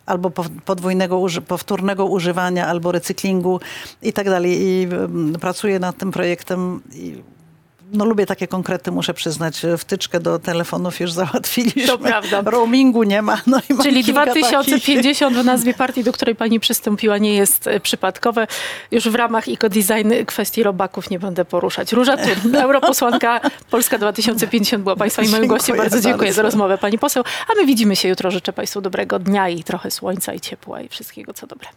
albo 0.07 0.31
podwójnego, 0.65 1.27
powtórnego 1.47 2.07
używania, 2.07 2.67
albo 2.67 2.93
recyklingu 2.93 3.61
i 4.03 4.13
tak 4.13 4.27
dalej. 4.27 4.59
I 4.61 4.89
pracuję 5.41 5.79
nad 5.79 5.97
tym 5.97 6.11
projektem 6.13 6.81
no 7.93 8.05
lubię 8.05 8.27
takie 8.27 8.47
konkrety, 8.47 8.93
muszę 8.93 9.15
przyznać. 9.15 9.63
Wtyczkę 9.79 10.21
do 10.21 10.39
telefonów 10.39 11.01
już 11.01 11.13
załatwiliśmy. 11.13 11.87
To 11.87 11.99
prawda. 11.99 12.43
Roamingu 12.45 13.03
nie 13.03 13.23
ma. 13.23 13.41
No 13.47 13.59
i 13.59 13.83
Czyli 13.83 14.05
kilka 14.05 14.27
takich. 14.27 14.43
2050 14.43 15.37
w 15.37 15.45
nazwie 15.45 15.75
partii, 15.75 16.05
do 16.05 16.13
której 16.13 16.35
pani 16.35 16.61
przystąpiła, 16.61 17.19
nie 17.19 17.35
jest 17.35 17.67
e, 17.67 17.81
przypadkowe. 17.81 18.47
Już 18.91 19.09
w 19.09 19.15
ramach 19.15 19.49
eco-design 19.49 20.25
kwestii 20.27 20.63
robaków 20.63 21.11
nie 21.11 21.19
będę 21.19 21.45
poruszać. 21.45 21.93
Róża 21.93 22.17
Thun, 22.17 22.57
europosłanka 22.67 23.41
Polska 23.71 23.99
2050 23.99 24.83
była 24.83 24.97
państwa 24.97 25.23
i 25.23 25.29
moim 25.29 25.47
gościem. 25.47 25.77
Bardzo 25.77 26.01
dziękuję 26.01 26.33
za 26.33 26.43
bardzo. 26.43 26.43
rozmowę 26.43 26.79
pani 26.79 26.99
poseł. 26.99 27.23
A 27.49 27.61
my 27.61 27.67
widzimy 27.67 27.97
się 27.97 28.09
jutro. 28.09 28.31
Życzę 28.31 28.53
państwu 28.53 28.81
dobrego 28.81 29.19
dnia 29.19 29.49
i 29.49 29.65
trochę 29.65 29.91
słońca 29.91 30.35
i 30.35 30.41
ciepła 30.41 30.81
i 30.81 30.89
wszystkiego 30.89 31.33
co 31.33 31.47
dobre. 31.47 31.69